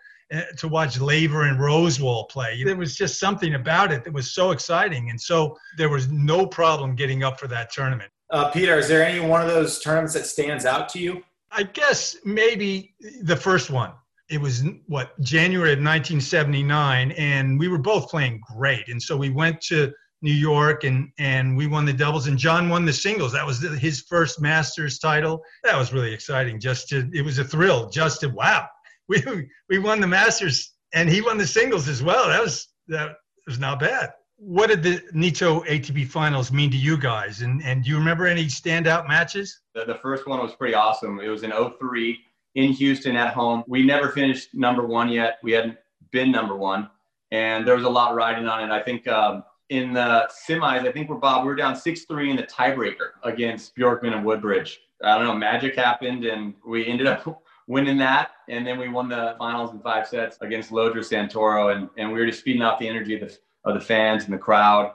to 0.57 0.67
watch 0.67 0.99
Laver 0.99 1.43
and 1.43 1.59
Rosewall 1.59 2.29
play. 2.29 2.63
There 2.63 2.75
was 2.75 2.95
just 2.95 3.19
something 3.19 3.55
about 3.55 3.91
it 3.91 4.03
that 4.03 4.13
was 4.13 4.31
so 4.31 4.51
exciting. 4.51 5.09
And 5.09 5.19
so 5.19 5.57
there 5.77 5.89
was 5.89 6.09
no 6.09 6.45
problem 6.45 6.95
getting 6.95 7.23
up 7.23 7.39
for 7.39 7.47
that 7.47 7.71
tournament. 7.71 8.11
Uh, 8.29 8.49
Peter, 8.49 8.77
is 8.77 8.87
there 8.87 9.05
any 9.05 9.25
one 9.25 9.41
of 9.41 9.47
those 9.47 9.79
tournaments 9.79 10.13
that 10.13 10.25
stands 10.25 10.65
out 10.65 10.89
to 10.89 10.99
you? 10.99 11.23
I 11.51 11.63
guess 11.63 12.17
maybe 12.25 12.93
the 13.21 13.35
first 13.35 13.69
one. 13.69 13.91
It 14.29 14.41
was 14.41 14.63
what 14.87 15.17
January 15.21 15.71
of 15.71 15.79
1979, 15.79 17.11
and 17.11 17.57
we 17.57 17.69
were 17.69 17.77
both 17.77 18.09
playing 18.09 18.41
great. 18.53 18.89
And 18.89 19.01
so 19.01 19.15
we 19.15 19.29
went 19.29 19.61
to 19.61 19.93
New 20.21 20.33
York 20.33 20.83
and 20.83 21.11
and 21.19 21.55
we 21.55 21.67
won 21.67 21.85
the 21.85 21.93
doubles, 21.93 22.27
and 22.27 22.37
John 22.37 22.67
won 22.69 22.85
the 22.85 22.91
singles. 22.91 23.31
That 23.31 23.45
was 23.45 23.61
his 23.79 24.01
first 24.01 24.41
Masters 24.41 24.99
title. 24.99 25.41
That 25.63 25.77
was 25.77 25.93
really 25.93 26.13
exciting. 26.13 26.59
Just 26.59 26.89
to 26.89 27.09
it 27.13 27.21
was 27.21 27.37
a 27.37 27.43
thrill. 27.43 27.89
Just 27.89 28.21
to 28.21 28.27
wow, 28.27 28.67
we 29.25 29.49
we 29.69 29.79
won 29.79 30.01
the 30.01 30.07
Masters 30.07 30.73
and 30.93 31.09
he 31.09 31.21
won 31.21 31.37
the 31.37 31.47
singles 31.47 31.87
as 31.87 32.03
well. 32.03 32.27
That 32.27 32.41
was 32.41 32.67
that 32.87 33.17
was 33.45 33.59
not 33.59 33.79
bad. 33.79 34.13
What 34.37 34.67
did 34.67 34.83
the 34.83 35.01
Nitto 35.15 35.65
ATP 35.65 36.07
Finals 36.07 36.51
mean 36.51 36.69
to 36.71 36.77
you 36.77 36.97
guys? 36.97 37.41
And 37.41 37.63
and 37.63 37.83
do 37.83 37.89
you 37.89 37.97
remember 37.97 38.27
any 38.27 38.45
standout 38.45 39.07
matches? 39.07 39.61
The, 39.73 39.85
the 39.85 39.95
first 39.95 40.27
one 40.27 40.39
was 40.39 40.53
pretty 40.55 40.73
awesome. 40.73 41.19
It 41.19 41.29
was 41.29 41.43
in 41.43 41.51
03 41.51 42.19
in 42.55 42.71
Houston 42.73 43.15
at 43.15 43.33
home. 43.33 43.63
We 43.67 43.83
never 43.83 44.09
finished 44.09 44.49
number 44.53 44.85
one 44.85 45.09
yet. 45.09 45.37
We 45.43 45.53
hadn't 45.53 45.77
been 46.11 46.31
number 46.31 46.55
one, 46.55 46.89
and 47.31 47.67
there 47.67 47.75
was 47.75 47.85
a 47.85 47.89
lot 47.89 48.15
riding 48.15 48.47
on 48.47 48.69
it. 48.69 48.73
I 48.73 48.81
think. 48.81 49.07
Um, 49.07 49.43
in 49.69 49.91
the 49.91 50.29
semis, 50.47 50.87
I 50.87 50.91
think 50.93 51.09
we're 51.09 51.17
Bob. 51.17 51.43
We 51.43 51.49
were 51.49 51.55
down 51.55 51.75
six 51.75 52.05
three 52.05 52.29
in 52.29 52.37
the 52.37 52.43
tiebreaker 52.43 53.11
against 53.23 53.75
Bjorkman 53.75 54.13
and 54.13 54.25
Woodbridge. 54.25 54.79
I 55.03 55.17
don't 55.17 55.25
know, 55.25 55.35
magic 55.35 55.75
happened, 55.75 56.23
and 56.23 56.53
we 56.65 56.87
ended 56.87 57.05
up 57.05 57.43
winning 57.67 57.97
that. 57.97 58.31
And 58.49 58.65
then 58.65 58.79
we 58.79 58.87
won 58.89 59.09
the 59.09 59.35
finals 59.37 59.71
in 59.71 59.79
five 59.79 60.07
sets 60.07 60.37
against 60.41 60.71
Llodra 60.71 60.97
Santoro. 60.97 61.75
And, 61.75 61.89
and 61.97 62.11
we 62.11 62.19
were 62.19 62.25
just 62.25 62.43
feeding 62.43 62.61
off 62.61 62.79
the 62.79 62.87
energy 62.87 63.19
of 63.19 63.29
the, 63.29 63.37
of 63.65 63.75
the 63.75 63.81
fans 63.85 64.23
and 64.25 64.33
the 64.33 64.37
crowd. 64.37 64.93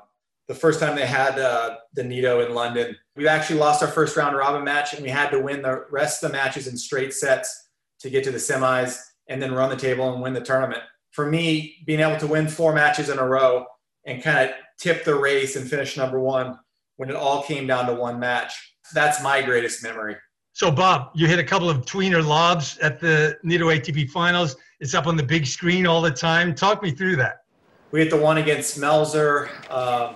the 0.49 0.55
first 0.55 0.81
time 0.81 0.97
they 0.97 1.07
had 1.07 1.39
uh, 1.39 1.77
the 1.95 2.03
Nitto 2.03 2.47
in 2.47 2.55
London. 2.55 2.97
We 3.15 3.29
actually 3.29 3.59
lost 3.59 3.83
our 3.83 3.89
first 3.89 4.17
round 4.17 4.37
robin 4.37 4.65
match, 4.65 4.95
and 4.95 5.03
we 5.03 5.11
had 5.11 5.31
to 5.31 5.39
win 5.39 5.63
the 5.63 5.85
rest 5.91 6.23
of 6.23 6.31
the 6.31 6.37
matches 6.37 6.67
in 6.67 6.77
straight 6.77 7.13
sets 7.13 7.69
to 8.01 8.11
get 8.11 8.25
to 8.25 8.31
the 8.31 8.39
semis 8.39 8.99
and 9.29 9.41
then 9.41 9.55
run 9.55 9.71
the 9.71 9.77
table 9.77 10.13
and 10.13 10.23
win 10.23 10.33
the 10.33 10.41
tournament. 10.41 10.83
For 11.11 11.27
me, 11.27 11.77
being 11.87 12.01
able 12.01 12.19
to 12.19 12.27
win 12.27 12.49
four 12.49 12.73
matches 12.73 13.11
in 13.11 13.19
a 13.19 13.27
row 13.27 13.67
and 14.07 14.23
kind 14.23 14.49
of 14.49 14.57
tip 14.79 15.05
the 15.05 15.15
race 15.15 15.57
and 15.57 15.69
finish 15.69 15.97
number 15.97 16.19
one 16.19 16.59
when 16.97 17.11
it 17.11 17.17
all 17.17 17.43
came 17.43 17.67
down 17.67 17.87
to 17.87 17.95
one 17.95 18.19
match, 18.19 18.77
that's 18.95 19.23
my 19.23 19.43
greatest 19.43 19.83
memory. 19.83 20.17
So, 20.55 20.71
Bob, 20.71 21.13
you 21.15 21.27
hit 21.27 21.39
a 21.39 21.45
couple 21.45 21.71
of 21.71 21.87
tweener 21.87 22.25
lobs 22.25 22.77
at 22.79 23.01
the 23.01 23.39
Nitto 23.43 23.75
ATP 23.75 24.11
finals. 24.11 24.57
It's 24.81 24.93
up 24.95 25.07
on 25.07 25.17
the 25.17 25.23
big 25.23 25.47
screen 25.47 25.87
all 25.87 26.03
the 26.03 26.11
time. 26.11 26.55
Talk 26.55 26.83
me 26.83 26.91
through 26.91 27.17
that. 27.17 27.45
We 27.91 28.01
hit 28.01 28.11
the 28.11 28.19
one 28.19 28.37
against 28.37 28.79
Melzer 28.79 29.49
uh, 29.71 30.13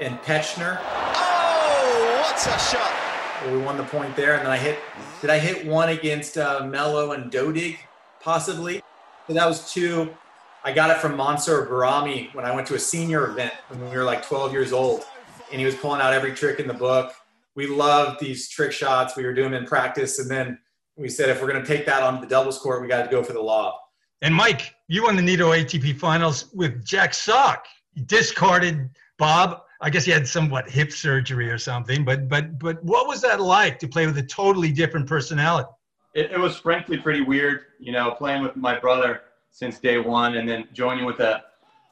and 0.00 0.16
Petzschner. 0.20 0.78
Oh, 0.80 2.22
what 2.22 2.36
a 2.36 2.58
shot! 2.60 3.52
we 3.52 3.58
won 3.58 3.76
the 3.76 3.84
point 3.84 4.14
there, 4.14 4.34
and 4.34 4.44
then 4.44 4.52
I 4.52 4.58
hit. 4.58 4.78
Did 5.20 5.30
I 5.30 5.40
hit 5.40 5.66
one 5.66 5.88
against 5.88 6.38
uh, 6.38 6.64
Melo 6.64 7.12
and 7.12 7.30
Dodig, 7.30 7.78
possibly? 8.20 8.80
So 9.26 9.32
that 9.32 9.46
was 9.46 9.72
two. 9.72 10.14
I 10.62 10.72
got 10.72 10.90
it 10.90 10.98
from 10.98 11.16
Mansour 11.16 11.66
Bahrami 11.66 12.32
when 12.32 12.44
I 12.44 12.54
went 12.54 12.68
to 12.68 12.74
a 12.74 12.78
senior 12.78 13.26
event 13.30 13.54
when 13.68 13.90
we 13.90 13.96
were 13.96 14.04
like 14.04 14.24
12 14.24 14.52
years 14.52 14.72
old, 14.72 15.04
and 15.50 15.58
he 15.58 15.66
was 15.66 15.74
pulling 15.74 16.00
out 16.00 16.12
every 16.12 16.32
trick 16.32 16.60
in 16.60 16.68
the 16.68 16.74
book 16.74 17.12
we 17.58 17.66
loved 17.66 18.20
these 18.20 18.48
trick 18.48 18.70
shots. 18.70 19.16
We 19.16 19.24
were 19.24 19.34
doing 19.34 19.50
them 19.50 19.62
in 19.62 19.68
practice. 19.68 20.20
And 20.20 20.30
then 20.30 20.60
we 20.96 21.08
said, 21.08 21.28
if 21.28 21.42
we're 21.42 21.50
going 21.50 21.60
to 21.60 21.66
take 21.66 21.84
that 21.86 22.04
onto 22.04 22.20
the 22.20 22.28
doubles 22.28 22.56
court, 22.60 22.80
we 22.80 22.86
got 22.86 23.02
to 23.02 23.10
go 23.10 23.20
for 23.20 23.32
the 23.32 23.40
lob. 23.40 23.74
And 24.22 24.32
Mike, 24.32 24.76
you 24.86 25.02
won 25.02 25.16
the 25.16 25.22
Nitto 25.22 25.58
ATP 25.58 25.98
finals 25.98 26.54
with 26.54 26.84
Jack 26.84 27.12
Sock. 27.12 27.66
discarded 28.06 28.88
Bob. 29.18 29.62
I 29.80 29.90
guess 29.90 30.04
he 30.04 30.12
had 30.12 30.26
somewhat 30.28 30.70
hip 30.70 30.92
surgery 30.92 31.50
or 31.50 31.58
something. 31.58 32.04
But 32.04 32.28
but 32.28 32.60
but 32.60 32.82
what 32.84 33.08
was 33.08 33.20
that 33.22 33.40
like 33.40 33.80
to 33.80 33.88
play 33.88 34.06
with 34.06 34.18
a 34.18 34.22
totally 34.22 34.70
different 34.70 35.08
personality? 35.08 35.68
It, 36.14 36.30
it 36.30 36.38
was 36.38 36.56
frankly 36.58 36.96
pretty 36.96 37.22
weird, 37.22 37.62
you 37.80 37.90
know, 37.90 38.12
playing 38.12 38.42
with 38.42 38.54
my 38.54 38.78
brother 38.78 39.22
since 39.50 39.80
day 39.80 39.98
one, 39.98 40.36
and 40.36 40.48
then 40.48 40.68
joining 40.72 41.04
with 41.04 41.18
a 41.18 41.42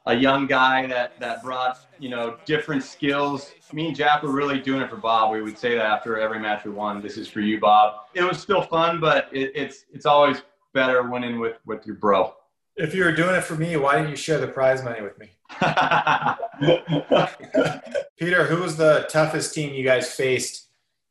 a 0.06 0.14
young 0.14 0.46
guy 0.46 0.86
that 0.86 1.18
that 1.20 1.42
brought 1.42 1.78
you 1.98 2.08
know 2.08 2.36
different 2.44 2.82
skills. 2.82 3.52
Me 3.72 3.88
and 3.88 3.96
Jack 3.96 4.22
were 4.22 4.30
really 4.30 4.60
doing 4.60 4.80
it 4.80 4.88
for 4.88 4.96
Bob. 4.96 5.32
We 5.32 5.42
would 5.42 5.58
say 5.58 5.74
that 5.74 5.84
after 5.84 6.18
every 6.18 6.38
match 6.38 6.64
we 6.64 6.70
won. 6.70 7.02
This 7.02 7.16
is 7.16 7.28
for 7.28 7.40
you, 7.40 7.60
Bob. 7.60 8.06
It 8.14 8.22
was 8.22 8.40
still 8.40 8.62
fun, 8.62 9.00
but 9.00 9.28
it, 9.32 9.52
it's 9.54 9.84
it's 9.92 10.06
always 10.06 10.42
better 10.72 11.02
winning 11.02 11.38
with 11.38 11.58
with 11.66 11.86
your 11.86 11.96
bro. 11.96 12.34
If 12.76 12.94
you 12.94 13.04
were 13.04 13.12
doing 13.12 13.34
it 13.34 13.42
for 13.42 13.54
me, 13.54 13.76
why 13.76 13.96
didn't 13.96 14.10
you 14.10 14.16
share 14.16 14.38
the 14.38 14.48
prize 14.48 14.84
money 14.84 15.00
with 15.00 15.18
me? 15.18 15.30
Peter, 18.18 18.44
who 18.44 18.62
was 18.62 18.76
the 18.76 19.06
toughest 19.10 19.54
team 19.54 19.74
you 19.74 19.82
guys 19.82 20.12
faced 20.12 20.65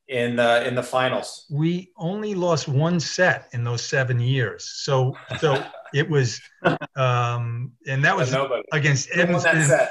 in 0.07 0.35
the 0.35 0.67
in 0.67 0.75
the 0.75 0.83
finals? 0.83 1.45
We 1.49 1.91
only 1.97 2.35
lost 2.35 2.67
one 2.67 2.99
set 2.99 3.49
in 3.53 3.63
those 3.63 3.83
seven 3.83 4.19
years. 4.19 4.63
So 4.65 5.15
so 5.39 5.63
it 5.93 6.09
was, 6.09 6.41
um, 6.95 7.71
and 7.87 8.03
that 8.03 8.15
was 8.15 8.35
against 8.71 9.09
Edmondson. 9.13 9.87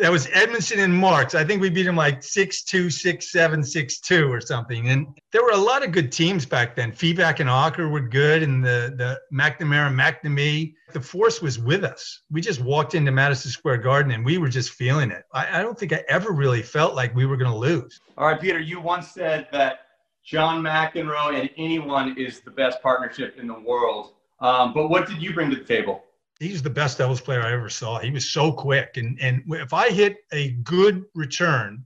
That, 0.00 0.10
was 0.10 0.28
Edmondson 0.32 0.80
and 0.80 0.94
Marks. 0.94 1.34
I 1.34 1.44
think 1.44 1.60
we 1.60 1.70
beat 1.70 1.84
them 1.84 1.96
like 1.96 2.22
six 2.22 2.62
two, 2.62 2.90
six 2.90 3.30
seven, 3.30 3.62
six 3.62 4.00
two, 4.00 4.32
or 4.32 4.40
something. 4.40 4.88
And 4.88 5.06
there 5.32 5.42
were 5.42 5.50
a 5.50 5.56
lot 5.56 5.84
of 5.84 5.92
good 5.92 6.10
teams 6.10 6.46
back 6.46 6.74
then. 6.74 6.92
Fibak 6.92 7.40
and 7.40 7.48
Okker 7.48 7.90
were 7.90 8.00
good, 8.00 8.42
and 8.42 8.64
the 8.64 8.94
the 8.96 9.20
McNamara, 9.32 9.94
McNamee. 9.94 10.74
The 10.92 11.00
force 11.00 11.40
was 11.40 11.58
with 11.58 11.84
us. 11.84 12.22
We 12.30 12.40
just 12.40 12.60
walked 12.60 12.94
into 12.94 13.12
Madison 13.12 13.50
Square 13.50 13.78
Garden, 13.78 14.12
and 14.12 14.24
we 14.24 14.38
were 14.38 14.48
just 14.48 14.70
feeling 14.70 15.10
it. 15.10 15.24
I, 15.32 15.60
I 15.60 15.62
don't 15.62 15.78
think 15.78 15.92
I 15.92 16.02
ever 16.08 16.32
really 16.32 16.62
felt 16.62 16.94
like 16.94 17.14
we 17.14 17.26
were 17.26 17.36
going 17.36 17.50
to 17.50 17.56
lose. 17.56 18.00
All 18.18 18.26
right, 18.26 18.40
Peter. 18.40 18.58
You 18.58 18.80
once 18.80 19.08
said 19.08 19.48
that 19.52 19.80
John 20.24 20.62
McEnroe 20.62 21.38
and 21.38 21.50
anyone 21.56 22.16
is 22.16 22.40
the 22.40 22.50
best 22.50 22.82
partnership 22.82 23.38
in 23.38 23.46
the 23.46 23.58
world. 23.58 24.14
Um, 24.40 24.72
but 24.72 24.88
what 24.88 25.06
did 25.06 25.22
you 25.22 25.34
bring 25.34 25.50
to 25.50 25.56
the 25.56 25.64
table? 25.64 26.04
He's 26.40 26.62
the 26.62 26.70
best 26.70 26.98
doubles 26.98 27.20
player 27.20 27.42
I 27.42 27.52
ever 27.52 27.68
saw. 27.68 27.98
He 27.98 28.10
was 28.10 28.30
so 28.30 28.50
quick, 28.50 28.96
and 28.96 29.20
and 29.20 29.42
if 29.48 29.72
I 29.72 29.90
hit 29.90 30.16
a 30.32 30.52
good 30.52 31.04
return 31.14 31.84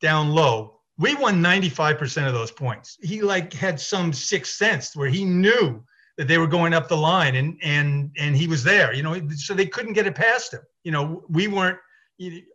down 0.00 0.30
low, 0.30 0.80
we 0.98 1.14
won 1.14 1.42
95% 1.42 2.26
of 2.26 2.34
those 2.34 2.50
points. 2.50 2.98
He 3.00 3.22
like 3.22 3.52
had 3.52 3.80
some 3.80 4.12
sixth 4.12 4.54
sense 4.54 4.94
where 4.96 5.08
he 5.08 5.24
knew 5.24 5.82
that 6.16 6.26
they 6.26 6.38
were 6.38 6.48
going 6.48 6.74
up 6.74 6.88
the 6.88 6.96
line, 6.96 7.36
and 7.36 7.56
and 7.62 8.10
and 8.18 8.36
he 8.36 8.48
was 8.48 8.64
there. 8.64 8.92
You 8.92 9.04
know, 9.04 9.28
so 9.30 9.54
they 9.54 9.66
couldn't 9.66 9.92
get 9.92 10.08
it 10.08 10.16
past 10.16 10.52
him. 10.52 10.62
You 10.82 10.90
know, 10.90 11.24
we 11.28 11.46
weren't 11.46 11.78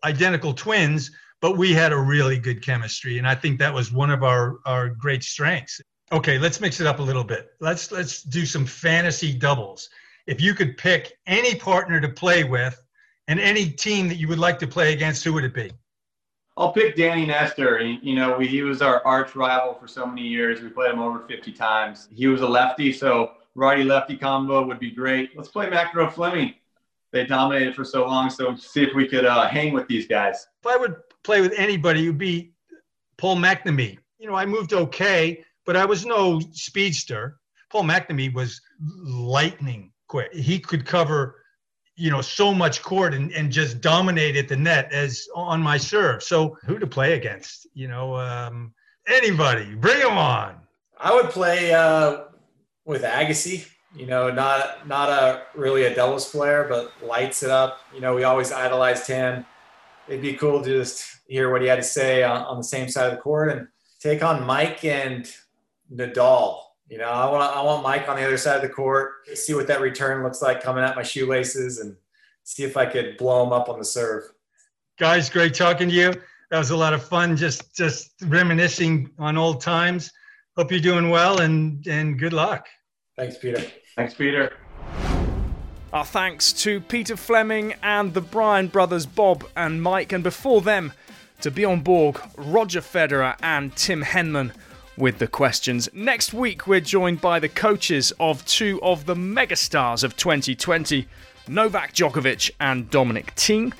identical 0.04 0.54
twins, 0.54 1.10
but 1.40 1.58
we 1.58 1.74
had 1.74 1.94
a 1.94 1.98
really 1.98 2.38
good 2.38 2.62
chemistry, 2.62 3.18
and 3.18 3.28
I 3.28 3.36
think 3.36 3.60
that 3.60 3.74
was 3.74 3.94
one 3.94 4.12
of 4.12 4.24
our 4.24 4.58
our 4.66 4.90
great 4.90 5.24
strengths. 5.24 5.80
Okay, 6.12 6.38
let's 6.38 6.60
mix 6.60 6.82
it 6.82 6.86
up 6.86 7.00
a 7.00 7.02
little 7.02 7.24
bit. 7.24 7.48
Let's 7.62 7.92
let's 7.92 8.22
do 8.24 8.46
some 8.46 8.66
fantasy 8.66 9.34
doubles. 9.34 9.90
If 10.28 10.42
you 10.42 10.54
could 10.54 10.78
pick 10.78 11.14
any 11.28 11.56
partner 11.56 12.00
to 12.00 12.10
play 12.10 12.44
with 12.44 12.82
and 13.28 13.40
any 13.40 13.70
team 13.70 14.08
that 14.10 14.16
you 14.16 14.28
would 14.28 14.40
like 14.40 14.60
to 14.60 14.68
play 14.68 14.94
against, 14.94 15.24
who 15.24 15.34
would 15.34 15.44
it 15.44 15.54
be? 15.54 15.72
I'll 16.56 16.72
pick 16.72 16.96
Danny 16.96 17.26
Nestor. 17.26 17.82
You 17.82 18.16
know, 18.16 18.40
he 18.40 18.62
was 18.62 18.82
our 18.82 19.06
arch 19.06 19.36
rival 19.36 19.74
for 19.74 19.88
so 19.88 20.06
many 20.06 20.22
years. 20.22 20.62
We 20.62 20.70
played 20.70 20.92
him 20.92 21.00
over 21.00 21.20
50 21.28 21.52
times. 21.52 22.08
He 22.12 22.28
was 22.28 22.42
a 22.42 22.48
lefty, 22.48 22.94
so 22.94 23.32
righty 23.56 23.84
lefty 23.84 24.18
combo 24.18 24.66
would 24.66 24.80
be 24.80 24.92
great. 24.92 25.36
Let's 25.36 25.50
play 25.50 25.68
McEnroe 25.68 26.12
Fleming. 26.12 26.54
They 27.12 27.26
dominated 27.26 27.76
for 27.76 27.84
so 27.84 28.06
long, 28.06 28.30
so 28.30 28.56
see 28.56 28.84
if 28.84 28.94
we 28.96 29.08
could 29.08 29.26
uh, 29.26 29.48
hang 29.48 29.74
with 29.74 29.88
these 29.88 30.08
guys. 30.08 30.48
If 30.62 30.68
I 30.68 30.78
would 30.78 30.96
play 31.24 31.42
with 31.42 31.54
anybody, 31.58 32.06
it 32.06 32.08
would 32.08 32.18
be 32.18 32.54
Paul 33.18 33.38
McNamee. 33.38 33.98
You 34.20 34.28
know, 34.28 34.36
I 34.36 34.46
moved 34.46 34.74
okay 34.74 35.44
but 35.66 35.78
I 35.78 35.86
was 35.86 36.06
no 36.06 36.40
speedster. 36.52 37.40
Paul 37.70 37.84
McNamee 37.84 38.34
was 38.34 38.62
lightning 38.80 39.92
quick. 40.14 40.32
He 40.32 40.60
could 40.60 40.86
cover, 40.86 41.42
you 41.96 42.12
know, 42.12 42.22
so 42.22 42.54
much 42.54 42.84
court 42.84 43.16
and, 43.16 43.32
and 43.32 43.52
just 43.52 43.82
dominate 43.82 44.36
at 44.36 44.48
the 44.48 44.56
net 44.56 44.94
as 44.94 45.28
on 45.34 45.60
my 45.60 45.78
serve. 45.78 46.22
So 46.22 46.56
who 46.68 46.78
to 46.78 46.86
play 46.86 47.14
against? 47.14 47.66
You 47.74 47.88
know, 47.88 48.16
um, 48.16 48.76
anybody, 49.08 49.74
bring 49.74 49.98
them 49.98 50.20
on. 50.20 50.58
I 51.00 51.12
would 51.16 51.32
play 51.32 51.74
uh, 51.74 52.26
with 52.86 53.02
Agassi. 53.02 53.68
You 53.96 54.06
know, 54.06 54.30
not 54.30 54.88
not 54.88 55.10
a 55.10 55.44
really 55.56 55.86
a 55.86 55.96
doubles 55.96 56.30
player, 56.30 56.68
but 56.70 56.92
lights 57.02 57.42
it 57.42 57.50
up. 57.50 57.80
You 57.92 58.02
know, 58.02 58.14
we 58.14 58.24
always 58.24 58.52
idolized 58.52 59.08
him. 59.08 59.48
It'd 60.08 60.22
be 60.22 60.34
cool 60.34 60.62
to 60.64 60.70
just 60.70 61.22
hear 61.28 61.52
what 61.52 61.64
he 61.64 61.68
had 61.68 61.78
to 61.78 61.84
say 61.84 62.22
on, 62.22 62.44
on 62.44 62.58
the 62.58 62.64
same 62.64 62.88
side 62.88 63.08
of 63.10 63.16
the 63.16 63.22
court 63.22 63.50
and 63.50 63.68
take 64.00 64.24
on 64.24 64.46
Mike 64.46 64.86
and 64.86 65.28
Nadal. 65.92 66.63
You 66.94 67.00
know, 67.00 67.10
I 67.10 67.28
want 67.28 67.58
I 67.58 67.60
want 67.64 67.82
Mike 67.82 68.08
on 68.08 68.18
the 68.18 68.24
other 68.24 68.38
side 68.38 68.58
of 68.58 68.62
the 68.62 68.70
court, 68.70 69.28
see 69.36 69.56
what 69.56 69.66
that 69.66 69.82
return 69.82 70.22
looks 70.22 70.44
like 70.44 70.62
coming 70.62 70.84
at 70.84 70.96
my 70.96 71.02
shoelaces, 71.02 71.80
and 71.80 71.96
see 72.44 72.62
if 72.62 72.78
I 72.78 72.86
could 72.86 73.18
blow 73.18 73.44
him 73.44 73.52
up 73.52 73.68
on 73.68 73.80
the 73.80 73.84
serve. 73.84 74.26
Guys, 75.00 75.28
great 75.28 75.56
talking 75.56 75.90
to 75.90 75.94
you. 75.96 76.14
That 76.52 76.60
was 76.60 76.70
a 76.70 76.78
lot 76.78 76.94
of 76.94 77.04
fun. 77.04 77.36
Just 77.36 77.76
just 77.76 78.12
reminiscing 78.28 79.10
on 79.18 79.40
old 79.40 79.60
times. 79.60 80.12
Hope 80.56 80.70
you're 80.70 80.80
doing 80.80 81.10
well, 81.10 81.42
and 81.42 81.84
and 81.88 82.20
good 82.20 82.32
luck. 82.32 82.68
Thanks, 83.18 83.40
Peter. 83.40 83.66
Thanks, 83.96 84.14
Peter. 84.14 84.54
Our 85.94 86.06
thanks 86.06 86.54
to 86.62 86.80
Peter 86.80 87.18
Fleming 87.18 87.74
and 87.82 88.14
the 88.14 88.22
Bryan 88.22 88.68
brothers, 88.68 89.08
Bob 89.08 89.44
and 89.56 89.82
Mike, 89.82 90.12
and 90.12 90.24
before 90.24 90.62
them, 90.62 90.94
to 91.42 91.50
Bjorn 91.50 91.82
Borg, 91.82 92.22
Roger 92.38 92.82
Federer, 92.82 93.36
and 93.42 93.76
Tim 93.76 94.04
Henman 94.04 94.52
with 94.98 95.18
the 95.18 95.28
questions. 95.28 95.90
Next 95.94 96.34
week, 96.34 96.68
we're 96.68 96.80
joined 96.80 97.22
by 97.22 97.40
the 97.40 97.50
coaches 97.50 98.14
of 98.20 98.46
two 98.46 98.80
of 98.82 99.06
the 99.06 99.16
megastars 99.16 100.04
of 100.04 100.16
2020, 100.16 101.08
Novak 101.48 101.94
Djokovic 101.94 102.52
and 102.60 102.90
Dominic 102.90 103.36
Thiem, 103.36 103.74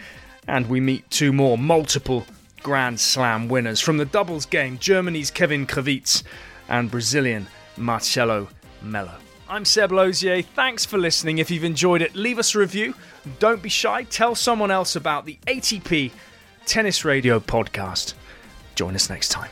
and 0.48 0.70
we 0.70 0.80
meet 0.80 1.10
two 1.10 1.32
more 1.32 1.58
multiple 1.58 2.26
Grand 2.62 3.00
Slam 3.00 3.48
winners 3.50 3.80
from 3.80 3.98
the 3.98 4.06
doubles 4.06 4.46
game 4.46 4.78
Germany's 4.80 5.30
Kevin 5.30 5.68
Krawietz 5.68 6.24
and 6.70 6.90
Brazilian 6.90 7.48
Marcelo 7.78 8.48
Melo. 8.82 9.16
I'm 9.50 9.66
Seb 9.66 9.92
Lozier. 9.92 10.42
Thanks 10.42 10.86
for 10.86 10.98
listening. 10.98 11.38
If 11.38 11.52
you've 11.52 11.64
enjoyed 11.64 12.02
it, 12.02 12.16
leave 12.16 12.40
us 12.40 12.56
a 12.56 12.60
review. 12.60 12.96
Don't 13.40 13.62
be 13.62 13.70
shy. 13.70 14.04
Tell 14.04 14.34
someone 14.34 14.72
else 14.72 14.96
about 14.96 15.26
the 15.26 15.38
ATP 15.46 16.12
Tennis 16.66 17.06
Radio 17.06 17.40
podcast. 17.40 18.14
Join 18.76 18.96
us 18.96 19.10
next 19.10 19.30
time. 19.30 19.52